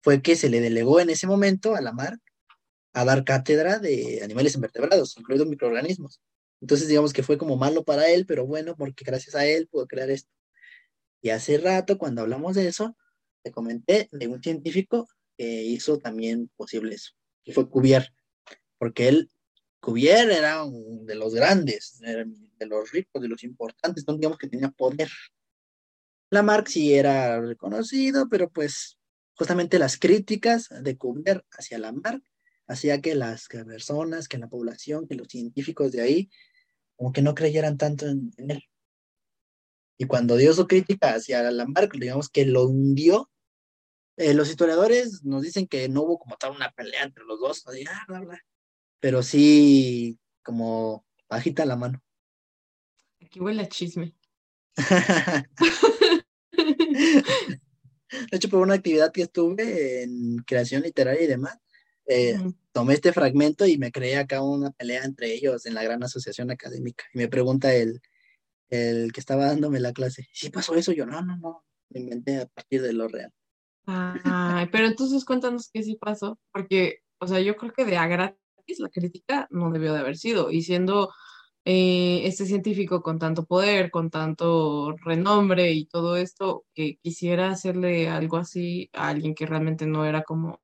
[0.01, 2.21] fue que se le delegó en ese momento a Lamarck
[2.93, 6.21] a dar cátedra de animales invertebrados, incluidos microorganismos.
[6.61, 9.87] Entonces, digamos que fue como malo para él, pero bueno, porque gracias a él pudo
[9.87, 10.31] crear esto.
[11.21, 12.95] Y hace rato, cuando hablamos de eso,
[13.43, 17.11] te comenté de un científico que hizo también posible eso,
[17.43, 18.13] que fue Cuvier,
[18.77, 19.29] porque él,
[19.79, 25.09] Cuvier era de los grandes, de los ricos, de los importantes, digamos que tenía poder.
[26.33, 28.97] Lamarck sí era reconocido, pero pues
[29.35, 32.23] justamente las críticas de Cuvier hacia Lamarck
[32.67, 36.29] hacía que las personas, que la población, que los científicos de ahí,
[36.95, 38.63] como que no creyeran tanto en, él.
[39.97, 43.29] Y cuando dio su crítica hacia Lamarck, digamos que lo hundió,
[44.17, 47.63] eh, los historiadores nos dicen que no hubo como tal una pelea entre los dos,
[47.89, 48.05] ah,
[48.99, 52.01] pero sí como bajita la mano.
[53.21, 54.15] Aquí huele a chisme.
[58.31, 61.57] De hecho, por una actividad que estuve en creación literaria y demás,
[62.05, 62.37] eh,
[62.71, 66.51] tomé este fragmento y me creé acá una pelea entre ellos en la gran asociación
[66.51, 67.05] académica.
[67.13, 68.01] Y me pregunta el,
[68.69, 70.91] el que estaba dándome la clase, ¿sí pasó eso?
[70.91, 73.31] Yo, no, no, no, me inventé a partir de lo real.
[73.85, 78.07] Ay, pero entonces cuéntanos qué sí pasó, porque, o sea, yo creo que de a
[78.07, 81.11] gratis la crítica no debió de haber sido, y siendo
[81.65, 88.09] eh, este científico con tanto poder, con tanto renombre y todo esto, que quisiera hacerle
[88.09, 90.61] algo así a alguien que realmente no era como,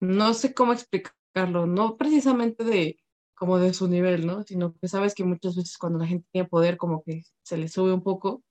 [0.00, 2.98] no sé cómo explicarlo, no precisamente de
[3.34, 4.42] como de su nivel, ¿no?
[4.42, 7.68] Sino que sabes que muchas veces cuando la gente tiene poder como que se le
[7.68, 8.42] sube un poco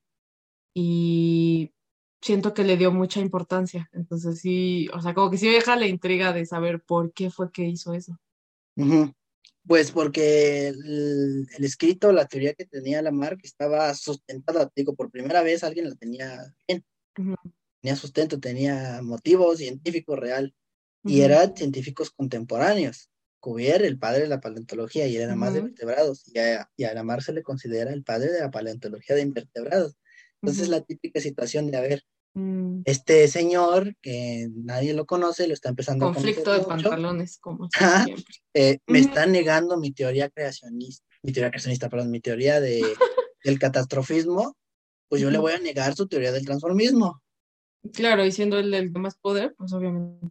[0.74, 1.72] y
[2.22, 3.88] siento que le dio mucha importancia.
[3.92, 7.52] Entonces sí, o sea, como que sí deja la intriga de saber por qué fue
[7.52, 8.18] que hizo eso.
[9.66, 15.62] Pues porque el, escrito, la teoría que tenía Lamarck estaba sustentada, digo, por primera vez
[15.62, 16.84] alguien la tenía bien.
[17.82, 20.54] Tenía sustento, tenía motivo científico real.
[21.04, 23.10] Y eran científicos contemporáneos.
[23.40, 26.26] Cuvier, el padre de la paleontología, y era más de invertebrados.
[26.26, 29.96] Y a, y a Lamarck se le considera el padre de la paleontología de invertebrados.
[30.42, 32.02] Entonces, la típica situación de, a ver,
[32.38, 32.82] Mm.
[32.84, 37.68] Este señor, que nadie lo conoce, lo está empezando Conflicto a Conflicto de pantalones, como
[38.54, 42.80] eh, me está negando mi teoría creacionista, mi teoría creacionista, perdón, mi teoría de,
[43.44, 44.56] del catastrofismo,
[45.08, 47.20] pues yo le voy a negar su teoría del transformismo.
[47.92, 50.28] Claro, y siendo el el de más poder, pues obviamente.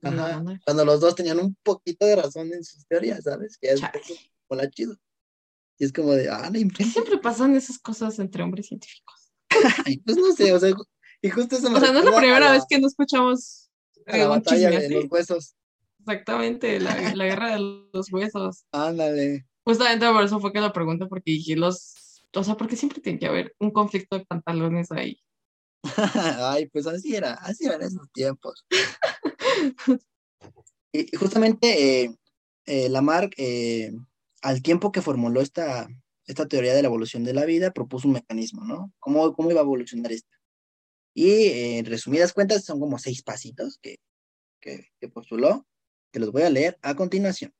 [0.63, 3.57] Cuando los dos tenían un poquito de razón en sus teorías, ¿sabes?
[3.57, 3.81] Que es
[4.47, 4.95] como la chido.
[5.77, 9.33] Y es como de, ah, no Siempre pasan esas cosas entre hombres científicos.
[10.05, 10.73] pues no sé, o sea,
[11.27, 13.69] y justo eso O sea, no es la primera vez que no escuchamos
[14.05, 15.55] la eh, batalla de los huesos.
[15.99, 18.65] Exactamente, la, guerra de los huesos.
[18.71, 19.45] Ándale.
[19.65, 22.23] Justamente por eso fue que la pregunta, porque dije los.
[22.33, 25.19] O sea, porque siempre tiene que haber un conflicto de pantalones ahí.
[26.39, 28.65] Ay, pues así era, así eran esos tiempos.
[30.93, 32.15] y justamente eh,
[32.65, 33.91] eh, Lamarck, eh,
[34.41, 35.87] al tiempo que formuló esta,
[36.25, 38.93] esta teoría de la evolución de la vida, propuso un mecanismo, ¿no?
[38.99, 40.36] ¿Cómo, cómo iba a evolucionar esta?
[41.19, 43.97] Y en resumidas cuentas, son como seis pasitos que,
[44.61, 45.65] que, postuló,
[46.11, 47.55] que los voy a leer a continuación.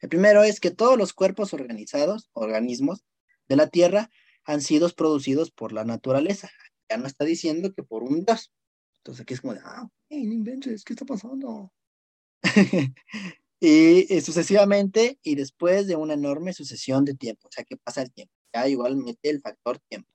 [0.00, 3.04] El primero es que todos los cuerpos organizados, organismos
[3.46, 4.10] de la Tierra,
[4.42, 6.50] han sido producidos por la naturaleza.
[6.90, 8.52] Ya no está diciendo que por un Dios,
[8.96, 11.72] Entonces aquí es como de, ah, hey, no inventes, ¿qué está pasando?
[13.60, 18.02] y, y, sucesivamente, y después de una enorme sucesión de tiempo, o sea, que pasa
[18.02, 20.10] el tiempo, ya igual mete el factor tiempo.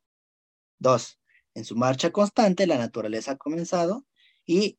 [0.78, 1.21] Dos,
[1.54, 4.06] en su marcha constante, la naturaleza ha comenzado
[4.46, 4.78] y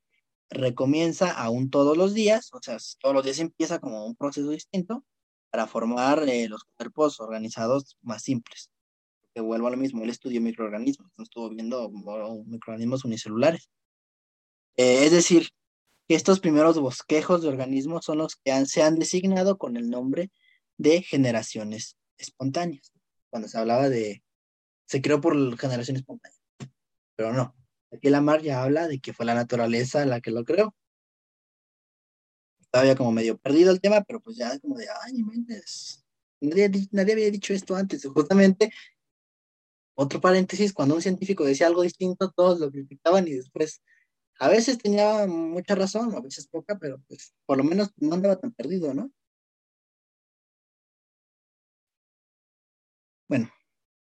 [0.51, 5.05] recomienza aún todos los días, o sea, todos los días empieza como un proceso distinto
[5.51, 8.71] para formar eh, los cuerpos organizados más simples.
[9.35, 13.71] Que vuelvo a lo mismo, él estudió microorganismos, no estuvo viendo microorganismos unicelulares.
[14.77, 15.49] Eh, es decir,
[16.09, 19.91] que estos primeros bosquejos de organismos son los que han, se han designado con el
[19.91, 20.31] nombre
[20.77, 22.93] de generaciones espontáneas.
[23.31, 24.23] Cuando se hablaba de,
[24.87, 26.39] se creó por generación espontánea,
[27.17, 27.55] pero no,
[27.93, 30.75] Aquí Lamar ya habla de que fue la naturaleza la que lo creó.
[32.71, 36.03] Todavía como medio perdido el tema, pero pues ya como de, ay, mentes.
[36.41, 38.07] Nadie, nadie había dicho esto antes.
[38.07, 38.73] Justamente,
[39.95, 43.83] otro paréntesis, cuando un científico decía algo distinto, todos lo criticaban y después,
[44.41, 48.37] a veces tenía mucha razón, a veces poca, pero pues por lo menos no andaba
[48.41, 49.13] tan perdido, ¿no?
[53.29, 53.51] Bueno,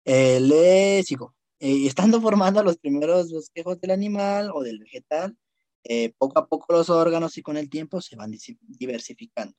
[0.04, 1.34] eh, le sigo.
[1.62, 5.37] Eh, estando formando los primeros bosquejos del animal o del vegetal,
[5.85, 9.55] eh, poco a poco los órganos y con el tiempo se van diversificando.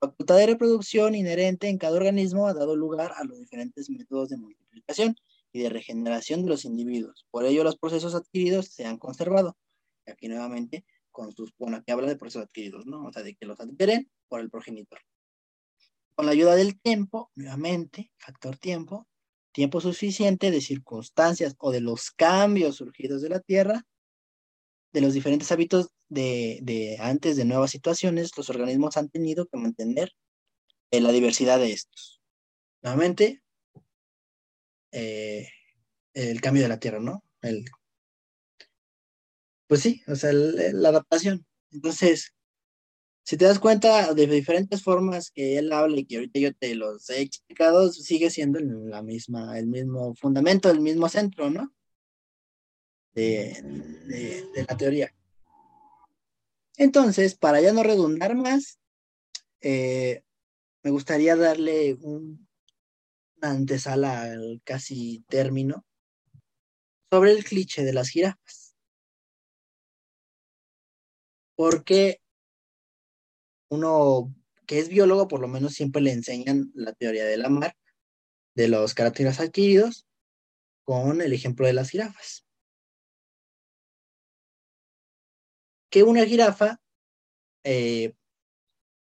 [0.00, 4.30] La facultad de reproducción inherente en cada organismo ha dado lugar a los diferentes métodos
[4.30, 5.14] de multiplicación
[5.52, 7.26] y de regeneración de los individuos.
[7.30, 9.58] Por ello, los procesos adquiridos se han conservado.
[10.06, 13.04] Y aquí nuevamente, con sus, bueno, aquí habla de procesos adquiridos, ¿no?
[13.04, 15.00] O sea, de que los adquieren por el progenitor.
[16.14, 19.06] Con la ayuda del tiempo, nuevamente, factor tiempo,
[19.58, 23.84] tiempo suficiente de circunstancias o de los cambios surgidos de la Tierra,
[24.92, 30.12] de los diferentes hábitos de, antes de nuevas situaciones, los organismos han tenido que mantener
[30.92, 32.20] eh, la diversidad de estos.
[32.82, 33.42] Nuevamente,
[34.92, 35.48] eh,
[36.14, 37.24] el cambio de la Tierra, ¿no?
[37.42, 37.64] El,
[39.66, 41.44] pues sí, o sea, la adaptación.
[41.72, 42.32] Entonces,
[43.28, 46.74] si te das cuenta de diferentes formas que él habla y que ahorita yo te
[46.74, 51.70] los he explicado, sigue siendo la misma, el mismo fundamento, el mismo centro, ¿no?
[53.12, 55.14] De, la teoría.
[56.78, 58.78] Entonces, para ya no redundar más,
[59.60, 60.22] eh,
[60.82, 62.48] me gustaría darle un,
[63.36, 65.84] una antesala al casi término
[67.10, 68.74] sobre el cliché de las jirafas.
[71.56, 72.22] Porque
[73.68, 74.34] uno
[74.66, 77.74] que es biólogo, por lo menos siempre le enseñan la teoría de la mar,
[78.54, 80.06] de los caracteres adquiridos,
[80.84, 82.46] con el ejemplo de las jirafas.
[85.90, 86.80] Que una jirafa
[87.64, 88.14] eh,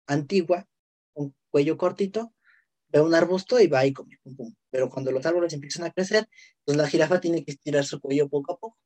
[0.06, 0.68] antigua,
[1.14, 2.34] un cuello cortito,
[2.88, 4.18] ve un arbusto y va y come.
[4.70, 6.28] Pero cuando los árboles empiezan a crecer,
[6.64, 8.78] pues la jirafa tiene que estirar su cuello poco a poco.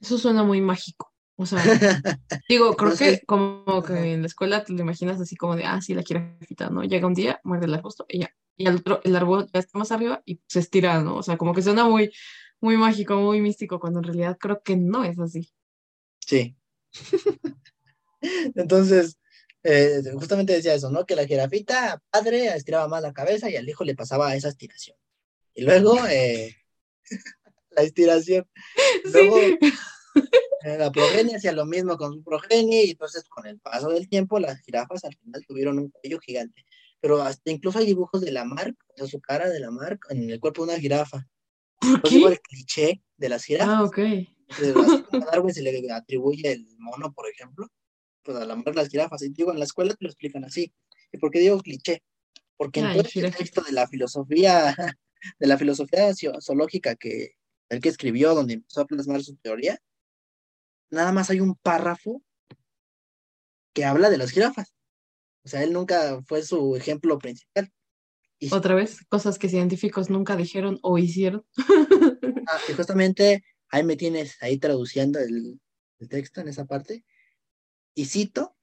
[0.00, 1.12] Eso suena muy mágico.
[1.40, 1.62] O sea,
[2.48, 5.80] digo, creo que como que en la escuela te lo imaginas así como de, ah,
[5.80, 6.82] sí, la jirafita, ¿no?
[6.82, 8.34] Llega un día, muerde el arbusto y ya.
[8.56, 11.16] Y al otro, el árbol ya está más arriba y se estira, ¿no?
[11.16, 12.10] O sea, como que suena muy,
[12.60, 15.52] muy mágico, muy místico, cuando en realidad creo que no es así.
[16.18, 16.56] Sí.
[18.56, 19.16] Entonces,
[19.62, 21.06] eh, justamente decía eso, ¿no?
[21.06, 24.96] Que la jirafita, padre, estiraba más la cabeza y al hijo le pasaba esa estiración.
[25.54, 26.56] Y luego, eh,
[27.70, 28.44] la estiración.
[29.04, 29.36] Luego,
[30.62, 34.38] la progenie hacía lo mismo con su progenie y entonces con el paso del tiempo
[34.38, 36.64] las jirafas al final tuvieron un cuello gigante.
[37.00, 40.12] Pero hasta incluso hay dibujos de la marca, o sea, su cara de la marca
[40.12, 41.26] en el cuerpo de una jirafa.
[41.80, 42.16] ¿Por qué?
[42.16, 43.74] el cliché de las jirafas.
[43.74, 43.98] Ah, ok.
[45.12, 47.68] A Darwin se le atribuye el mono, por ejemplo,
[48.22, 49.22] pues a la mar las jirafas.
[49.22, 50.72] Y digo, en la escuela te lo explican así.
[51.12, 52.02] ¿Y por qué digo cliché?
[52.56, 54.74] Porque en todo el texto de la filosofía,
[55.38, 57.36] de la filosofía zoológica que
[57.68, 59.78] el que escribió, donde empezó a plasmar su teoría,
[60.90, 62.22] nada más hay un párrafo
[63.74, 64.74] que habla de las jirafas.
[65.44, 67.70] O sea, él nunca fue su ejemplo principal.
[68.50, 71.44] Otra vez, cosas que científicos nunca dijeron o hicieron.
[72.46, 75.60] ah, y justamente ahí me tienes ahí traduciendo el,
[75.98, 77.04] el texto en esa parte.
[77.94, 78.56] Y cito,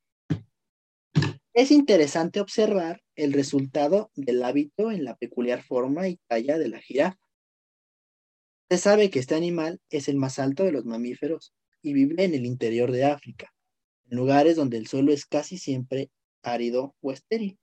[1.53, 6.79] es interesante observar el resultado del hábito en la peculiar forma y talla de la
[6.79, 7.19] jirafa.
[8.69, 11.53] Se sabe que este animal es el más alto de los mamíferos
[11.85, 13.53] y vive en el interior de África,
[14.09, 16.09] en lugares donde el suelo es casi siempre
[16.41, 17.59] árido o estéril,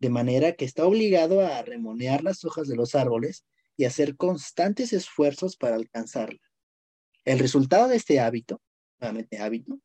[0.00, 3.44] de manera que está obligado a remonear las hojas de los árboles
[3.76, 6.40] y hacer constantes esfuerzos para alcanzarla.
[7.26, 8.62] El resultado de este hábito,
[9.00, 9.80] nuevamente hábito,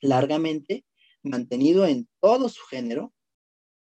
[0.00, 0.86] largamente
[1.22, 3.12] mantenido en todo su género,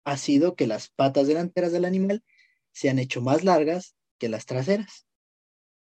[0.05, 2.23] ha sido que las patas delanteras del animal
[2.71, 5.05] se han hecho más largas que las traseras.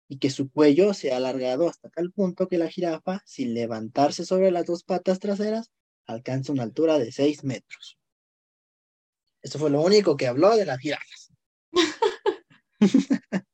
[0.09, 4.25] Y que su cuello se ha alargado hasta tal punto que la jirafa, sin levantarse
[4.25, 5.71] sobre las dos patas traseras,
[6.07, 7.99] alcanza una altura de 6 metros.
[9.43, 11.33] Esto fue lo único que habló de las jirafas.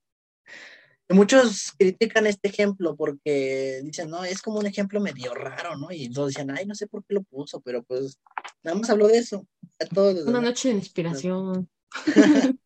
[1.09, 5.91] Muchos critican este ejemplo porque dicen, no, es como un ejemplo medio raro, ¿no?
[5.91, 8.21] Y todos dicen, ay, no sé por qué lo puso, pero pues
[8.63, 9.45] nada más habló de eso.
[10.27, 11.69] Una noche de inspiración.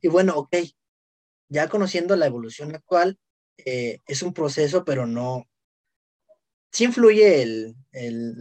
[0.00, 0.54] Y bueno, ok,
[1.54, 3.16] ya conociendo la evolución actual,
[3.58, 5.48] eh, es un proceso, pero no.
[6.72, 7.76] Sí influye el,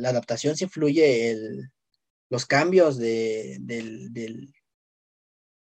[0.02, 1.72] la adaptación, sí influye el,
[2.30, 4.52] los cambios de, del, del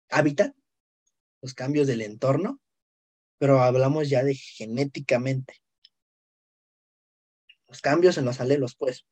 [0.09, 0.55] hábitat,
[1.43, 2.59] los cambios del entorno,
[3.37, 5.61] pero hablamos ya de genéticamente.
[7.67, 9.05] Los cambios en los alelos, pues,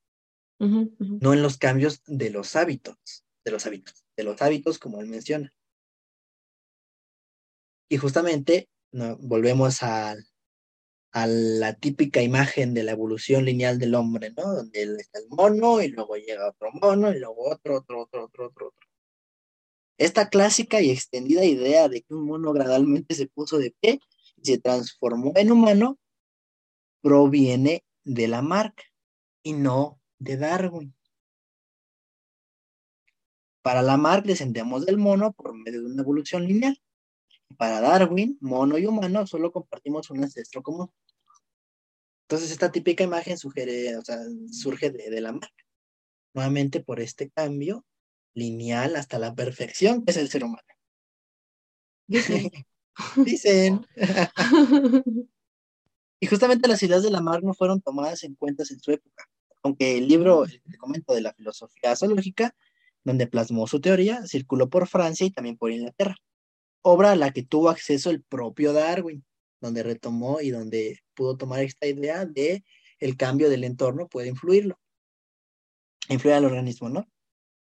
[0.58, 2.98] no en los cambios de los hábitos,
[3.46, 5.54] de los hábitos, de los hábitos como él menciona.
[7.92, 8.70] Y justamente
[9.20, 10.16] volvemos a,
[11.14, 14.44] la típica imagen de la evolución lineal del hombre, ¿no?
[14.44, 18.46] Donde está el mono y luego llega otro mono y luego otro, otro, otro, otro,
[18.46, 18.88] otro, otro.
[19.98, 24.00] Esta clásica y extendida idea de que un mono gradualmente se puso de pie
[24.38, 26.00] y se transformó en humano
[27.02, 28.86] proviene de Lamarck
[29.44, 30.96] y no de Darwin.
[33.62, 36.82] Para Lamarck descendemos del mono por medio de una evolución lineal.
[37.58, 40.92] Para Darwin, mono y humano solo compartimos un ancestro común.
[42.24, 44.20] Entonces, esta típica imagen sugiere, o sea,
[44.52, 45.54] surge de, de Lamarck.
[46.34, 47.86] Nuevamente por este cambio
[48.34, 50.64] lineal hasta la perfección que es el ser humano.
[53.18, 53.86] Dicen.
[56.20, 59.26] y justamente las ideas de Lamarck no fueron tomadas en cuenta en su época,
[59.64, 62.56] aunque el libro, el que comento de la filosofía zoológica,
[63.04, 66.16] donde plasmó su teoría, circuló por Francia y también por Inglaterra
[66.82, 69.24] obra a la que tuvo acceso el propio Darwin,
[69.60, 72.64] donde retomó y donde pudo tomar esta idea de
[73.00, 74.80] el cambio del entorno puede influirlo,
[76.10, 77.08] influir al organismo, ¿no?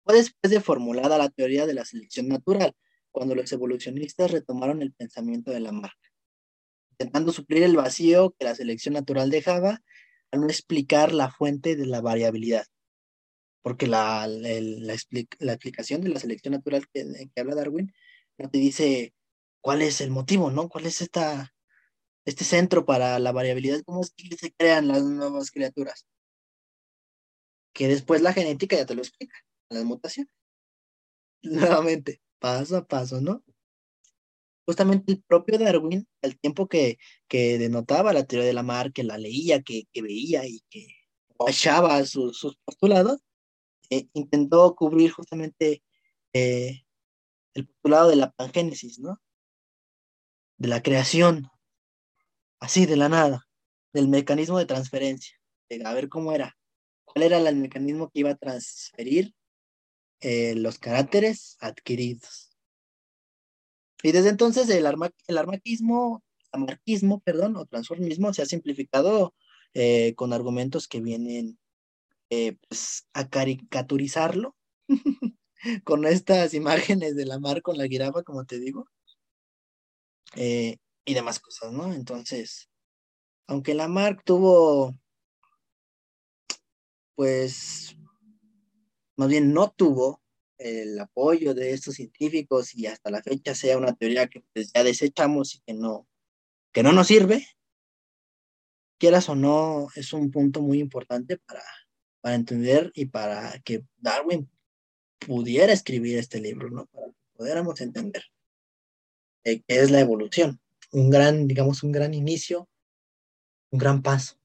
[0.04, 2.76] Fue después de formulada la teoría de la selección natural,
[3.12, 5.98] cuando los evolucionistas retomaron el pensamiento de Lamarck,
[6.92, 9.82] intentando suplir el vacío que la selección natural dejaba
[10.32, 12.66] al no explicar la fuente de la variabilidad.
[13.62, 17.94] Porque la, la, explicación de la selección natural que habla Darwin
[18.38, 19.14] no te dice
[19.62, 20.70] cuál es el motivo, ¿no?
[20.70, 21.54] ¿Cuál es esta,
[22.26, 23.82] este centro para la variabilidad?
[23.86, 26.06] ¿Cómo es que se crean las nuevas criaturas?
[27.74, 29.36] Que después la genética ya te lo explica,
[29.70, 30.34] las mutaciones.
[31.44, 33.44] Nuevamente, paso a paso, ¿no?
[34.66, 39.04] Justamente el propio Darwin, al tiempo que, que denotaba la teoría de la mar, que
[39.04, 40.88] la leía, que, que veía y que
[41.38, 43.22] guachaba sus, sus postulados,
[43.90, 45.84] eh, intentó cubrir justamente
[46.34, 46.84] eh,
[47.54, 49.22] el postulado de la pangénesis, ¿no?
[50.58, 51.50] De la creación,
[52.60, 53.48] así de la nada,
[53.94, 55.38] del mecanismo de transferencia,
[55.84, 56.58] a ver cómo era,
[57.04, 59.34] cuál era el mecanismo que iba a transferir
[60.22, 62.52] eh, los caracteres adquiridos.
[64.02, 64.86] Y desde entonces el,
[65.28, 69.34] el armaquismo, amarquismo, perdón, o transformismo se ha simplificado
[69.74, 71.58] eh, con argumentos que vienen
[72.30, 74.56] eh, pues, a caricaturizarlo
[75.84, 78.88] con estas imágenes de la mar con la jirafa, como te digo,
[80.36, 81.94] eh, y demás cosas, ¿no?
[81.94, 82.70] Entonces,
[83.48, 84.98] aunque la mar tuvo,
[87.16, 87.96] pues,
[89.16, 90.22] más bien no tuvo
[90.58, 94.84] el apoyo de estos científicos y hasta la fecha sea una teoría que pues, ya
[94.84, 96.08] desechamos y que no,
[96.72, 97.46] que no nos sirve,
[98.98, 101.64] quieras o no, es un punto muy importante para,
[102.22, 104.50] para entender y para que Darwin
[105.26, 106.86] pudiera escribir este libro, ¿no?
[106.88, 108.24] Para que pudiéramos entender
[109.44, 110.60] qué es la evolución.
[110.92, 112.70] Un gran, digamos, un gran inicio,
[113.72, 114.40] un gran paso,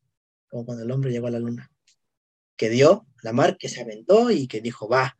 [0.48, 1.70] como cuando el hombre llegó a la luna,
[2.56, 5.16] que dio la mar, que se aventó y que dijo, va,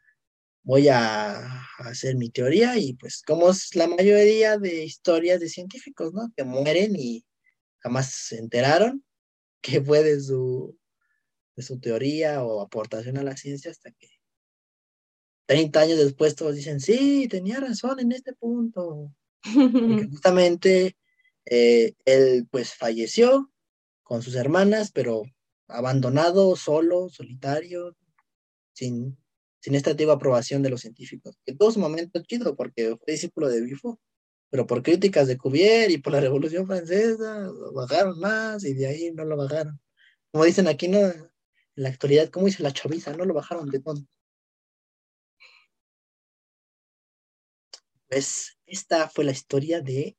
[0.62, 6.12] voy a hacer mi teoría y pues como es la mayoría de historias de científicos,
[6.12, 6.32] ¿no?
[6.36, 7.24] Que mueren y
[7.78, 9.04] jamás se enteraron
[9.60, 10.78] que fue de su,
[11.56, 14.08] de su teoría o aportación a la ciencia hasta que
[15.48, 19.14] 30 años después todos dicen, sí, tenía razón en este punto.
[19.42, 20.96] Porque justamente
[21.46, 23.50] eh, él pues falleció
[24.02, 25.22] con sus hermanas, pero
[25.66, 27.96] abandonado, solo, solitario,
[28.74, 29.16] sin,
[29.60, 31.38] sin esta antigua aprobación de los científicos.
[31.46, 33.98] Que todo su momento chido, porque fue discípulo de Bifo,
[34.50, 38.86] pero por críticas de Cuvier y por la Revolución Francesa, lo bajaron más y de
[38.86, 39.80] ahí no lo bajaron.
[40.30, 40.98] Como dicen aquí, ¿no?
[40.98, 41.30] En
[41.74, 43.16] la actualidad, ¿cómo dice la chaviza?
[43.16, 44.17] No lo bajaron de tonto.
[48.08, 50.16] Pues esta fue la historia de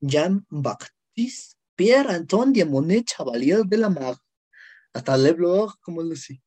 [0.00, 0.94] Jan Bacht.
[1.14, 4.16] Baptiste Pierre Antoine Monet Chevalier de la Mar.
[4.92, 6.42] Hasta Le Blog, como lo sé.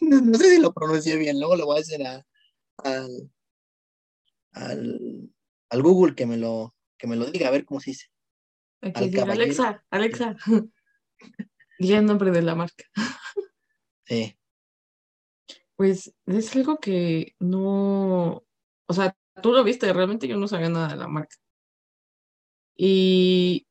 [0.00, 3.30] no sé si lo pronuncié bien, luego le voy a decir al,
[4.52, 8.06] al, Google que me lo que me lo diga, a ver cómo se dice.
[8.80, 10.36] Alexa, Alexa.
[11.78, 12.84] Y el nombre de la marca.
[14.06, 14.38] Sí.
[15.76, 18.45] Pues es algo que no,
[18.86, 21.36] o sea, tú lo viste, realmente yo no sabía nada de la marca.
[22.76, 23.66] Y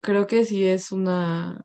[0.00, 1.64] creo que sí es una,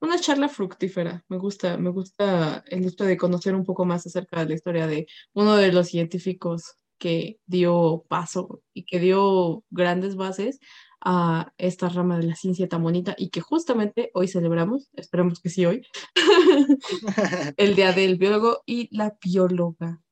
[0.00, 1.24] una charla fructífera.
[1.28, 4.86] Me gusta, me gusta el hecho de conocer un poco más acerca de la historia
[4.86, 10.58] de uno de los científicos que dio paso y que dio grandes bases
[11.00, 15.48] a esta rama de la ciencia tan bonita y que justamente hoy celebramos, esperemos que
[15.48, 15.86] sí hoy,
[17.56, 20.02] el Día del Biólogo y la Bióloga.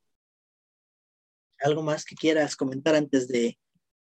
[1.61, 3.59] ¿Algo más que quieras comentar antes de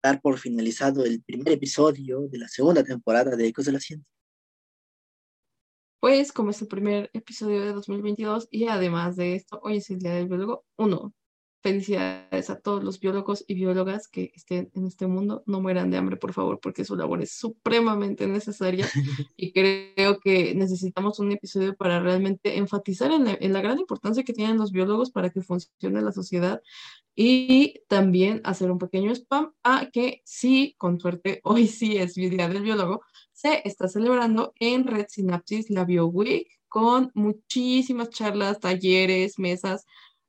[0.02, 4.08] dar por finalizado el primer episodio de la segunda temporada de Ecos de la Ciencia?
[6.00, 9.98] Pues como es el primer episodio de 2022 y además de esto, hoy es el
[9.98, 10.28] Día del
[10.76, 11.12] uno,
[11.60, 15.42] Felicidades a todos los biólogos y biólogas que estén en este mundo.
[15.46, 18.88] No mueran de hambre, por favor, porque su labor es supremamente necesaria
[19.36, 24.56] y creo que necesitamos un episodio para realmente enfatizar en la, gran importancia que tienen
[24.56, 26.62] los biólogos para que funcione la sociedad
[27.16, 32.30] y también hacer un pequeño spam a que sí, con suerte, hoy sí es el
[32.30, 33.02] Día del Biólogo,
[33.32, 39.86] se está celebrando en Red Synapsis la BioWeek con muchísimas charlas, talleres, mesas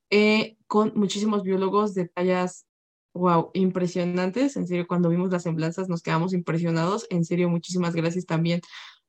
[0.09, 2.65] eh, con muchísimos biólogos de tallas,
[3.13, 4.55] wow, impresionantes.
[4.55, 7.07] En serio, cuando vimos las semblanzas nos quedamos impresionados.
[7.09, 8.61] En serio, muchísimas gracias también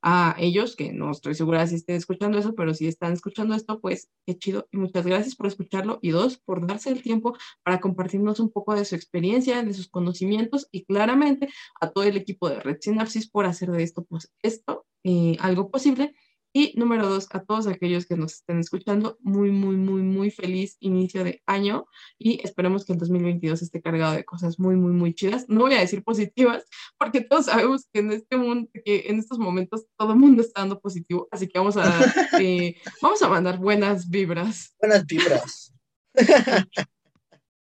[0.03, 3.81] a ellos, que no estoy segura si estén escuchando eso, pero si están escuchando esto,
[3.81, 7.81] pues qué chido y muchas gracias por escucharlo y dos, por darse el tiempo para
[7.81, 11.49] compartirnos un poco de su experiencia, de sus conocimientos y claramente
[11.81, 15.71] a todo el equipo de Red Synapsis por hacer de esto, pues esto, eh, algo
[15.71, 16.15] posible
[16.53, 20.77] y número dos, a todos aquellos que nos estén escuchando, muy, muy, muy, muy feliz
[20.81, 21.87] inicio de año
[22.19, 25.45] y esperemos que el 2022 esté cargado de cosas muy, muy, muy chidas.
[25.49, 26.65] No voy a decir positivas,
[26.99, 30.63] porque todos sabemos que en este mundo, que en estos momentos todo el mundo está
[30.63, 31.85] dando positivo, así que vamos a,
[32.41, 34.75] eh, vamos a mandar buenas vibras.
[34.81, 35.73] Buenas vibras.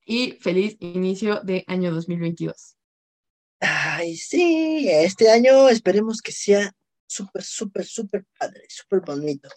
[0.06, 2.76] y feliz inicio de año 2022.
[3.62, 6.74] Ay, sí, este año esperemos que sea
[7.06, 9.50] súper, súper, súper padre, súper bonito.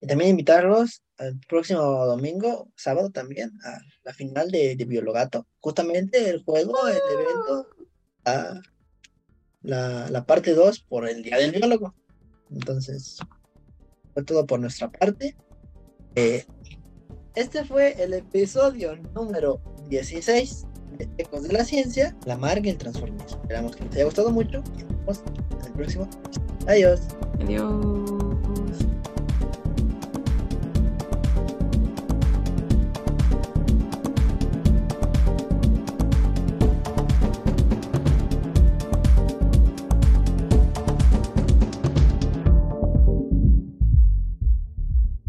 [0.00, 5.46] Y también invitarlos al próximo domingo, sábado también, a la final de, de Biologato.
[5.60, 7.68] Justamente el juego, el evento,
[9.62, 11.94] la, la parte 2 por el Día del Biólogo.
[12.50, 13.18] Entonces,
[14.12, 15.36] fue todo por nuestra parte.
[16.14, 16.44] Eh,
[17.34, 20.73] este fue el episodio número 16 de
[21.18, 23.26] Ecos de la Ciencia, la marca y el transformismo.
[23.26, 25.22] Esperamos que les haya gustado mucho y nos vemos
[25.60, 26.08] en el próximo.
[26.66, 27.00] Adiós.
[27.40, 28.23] Adiós.